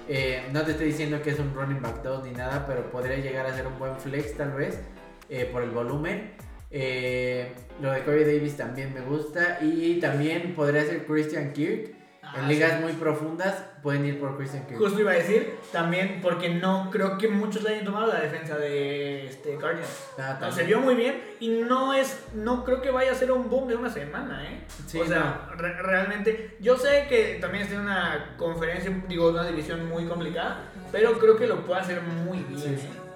[0.09, 3.19] Eh, no te estoy diciendo que es un running back 2 ni nada, pero podría
[3.19, 4.81] llegar a ser un buen flex tal vez
[5.29, 6.33] eh, por el volumen.
[6.71, 11.98] Eh, lo de Corey Davis también me gusta y también podría ser Christian Kirk.
[12.35, 12.83] Ah, en ligas sí.
[12.83, 14.79] muy profundas pueden ir por Christian Kirk.
[14.79, 18.57] Justo iba a decir, también porque no creo que muchos le hayan tomado la defensa
[18.59, 20.09] de este, Guardians.
[20.19, 23.33] Ah, No, se vio muy bien y no es, no creo que vaya a ser
[23.33, 24.61] un boom de una semana, ¿eh?
[24.87, 29.47] Sí, o sea, re- realmente, yo sé que también está en una conferencia, digo, una
[29.47, 32.61] división muy complicada, pero creo que lo puede hacer muy bien.
[32.61, 32.87] Sí.
[32.87, 33.08] ¿eh?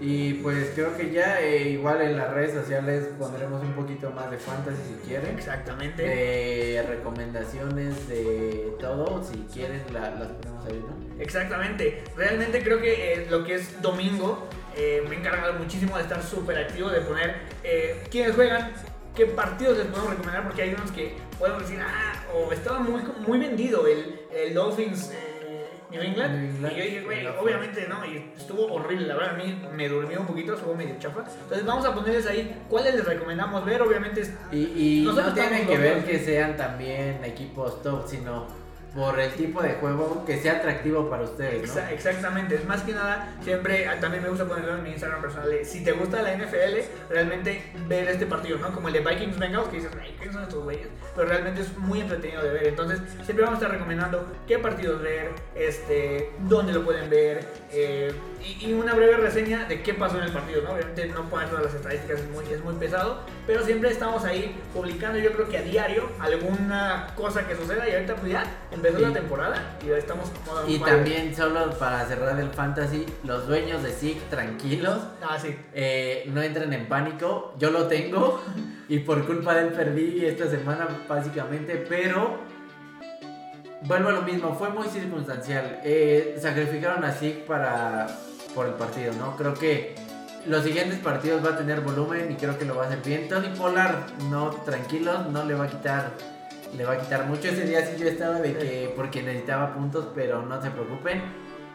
[0.00, 4.30] Y pues creo que ya eh, igual en las redes sociales pondremos un poquito más
[4.30, 5.34] de fantasy si quieren.
[5.36, 6.02] Exactamente.
[6.02, 11.22] De recomendaciones de todo, si quieren la- las ponemos ahí, ¿no?
[11.22, 12.02] Exactamente.
[12.16, 16.22] Realmente creo que eh, lo que es domingo eh, me he encargado muchísimo de estar
[16.22, 17.34] súper activo, de poner
[18.10, 18.72] quiénes juegan,
[19.14, 23.02] qué partidos les podemos recomendar, porque hay unos que podemos decir, ah, o estaba muy,
[23.26, 25.12] muy vendido el, el Dolphins.
[25.90, 26.34] New England.
[26.34, 29.60] New England, y yo dije, güey, obviamente no, y estuvo horrible, la verdad, a mí
[29.74, 31.24] me durmió un poquito, estuvo medio chafa.
[31.42, 34.22] Entonces vamos a ponerles ahí cuáles les recomendamos ver, obviamente
[34.52, 38.46] Y, y Nosotros no tienen que ver que sean también equipos top, sino
[38.94, 41.80] por el tipo de juego que sea atractivo para ustedes, ¿no?
[41.80, 45.20] Exa- exactamente, es más que nada, siempre ah, también me gusta ponerlo en mi Instagram
[45.20, 45.50] personal.
[45.64, 48.72] Si te gusta la NFL, realmente ver este partido, ¿no?
[48.72, 50.88] Como el de Vikings Bengals, que dices, ay, ¿qué son estos güeyes?
[51.14, 52.66] Pero realmente es muy entretenido de ver.
[52.68, 58.12] Entonces, siempre vamos a estar recomendando qué partidos ver, este, dónde lo pueden ver, eh,
[58.44, 60.72] y, y una breve reseña de qué pasó en el partido, ¿no?
[60.72, 64.56] Obviamente no poner todas las estadísticas, es muy, es muy pesado, pero siempre estamos ahí
[64.72, 68.98] publicando, yo creo que a diario, alguna cosa que suceda, y ahorita pues ya empezó
[68.98, 73.82] la temporada y ya estamos como Y también solo para cerrar el fantasy, los dueños
[73.82, 75.54] de SIG tranquilos, Ah, sí.
[75.74, 78.42] eh, no entren en pánico, yo lo tengo
[78.88, 82.38] y por culpa de él perdí esta semana básicamente, pero
[83.82, 88.06] vuelvo a lo mismo, fue muy circunstancial, Eh, sacrificaron a SIG para
[88.54, 89.36] por el partido, ¿no?
[89.36, 89.94] Creo que
[90.46, 93.28] los siguientes partidos va a tener volumen y creo que lo va a hacer bien.
[93.28, 96.12] Tony Pollard, no, tranquilos, no le va a quitar
[96.76, 97.48] le va a quitar mucho.
[97.48, 101.22] Ese día sí yo estaba de que porque necesitaba puntos, pero no se preocupen.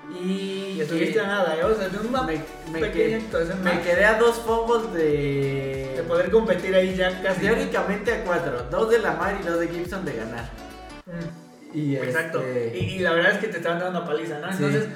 [0.10, 1.64] Y, Y estuviste a nada, ¿eh?
[1.64, 2.42] O sea, de una me,
[2.72, 3.20] me pequeña
[3.64, 6.04] me quedé a dos fumbles de de.
[6.04, 7.42] poder competir ahí ya casi.
[7.42, 10.46] Teóricamente a cuatro, dos de Lamar y dos de Gibson de ganar.
[11.08, 12.40] Mm, Y Exacto.
[12.42, 14.52] este, Y, y la verdad es que te estaban dando una paliza, ¿no?
[14.54, 14.64] Sí.
[14.64, 14.90] Entonces,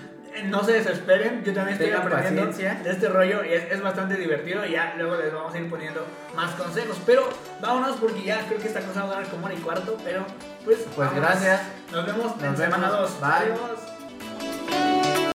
[0.45, 1.43] no se desesperen.
[1.43, 2.81] Yo también estoy aprendiendo paciencia.
[2.83, 4.65] de este rollo y es, es bastante divertido.
[4.65, 6.97] Y ya luego les vamos a ir poniendo más consejos.
[7.05, 7.29] Pero
[7.61, 9.97] vámonos porque ya creo que esta cosa va a durar como hora y cuarto.
[10.03, 10.25] Pero
[10.65, 10.79] pues.
[10.95, 11.21] Pues vámonos.
[11.21, 11.61] gracias.
[11.91, 13.19] Nos vemos en Nos semana vemos.
[13.19, 13.21] 2.
[13.21, 13.29] Bye.
[13.29, 13.88] Adiós.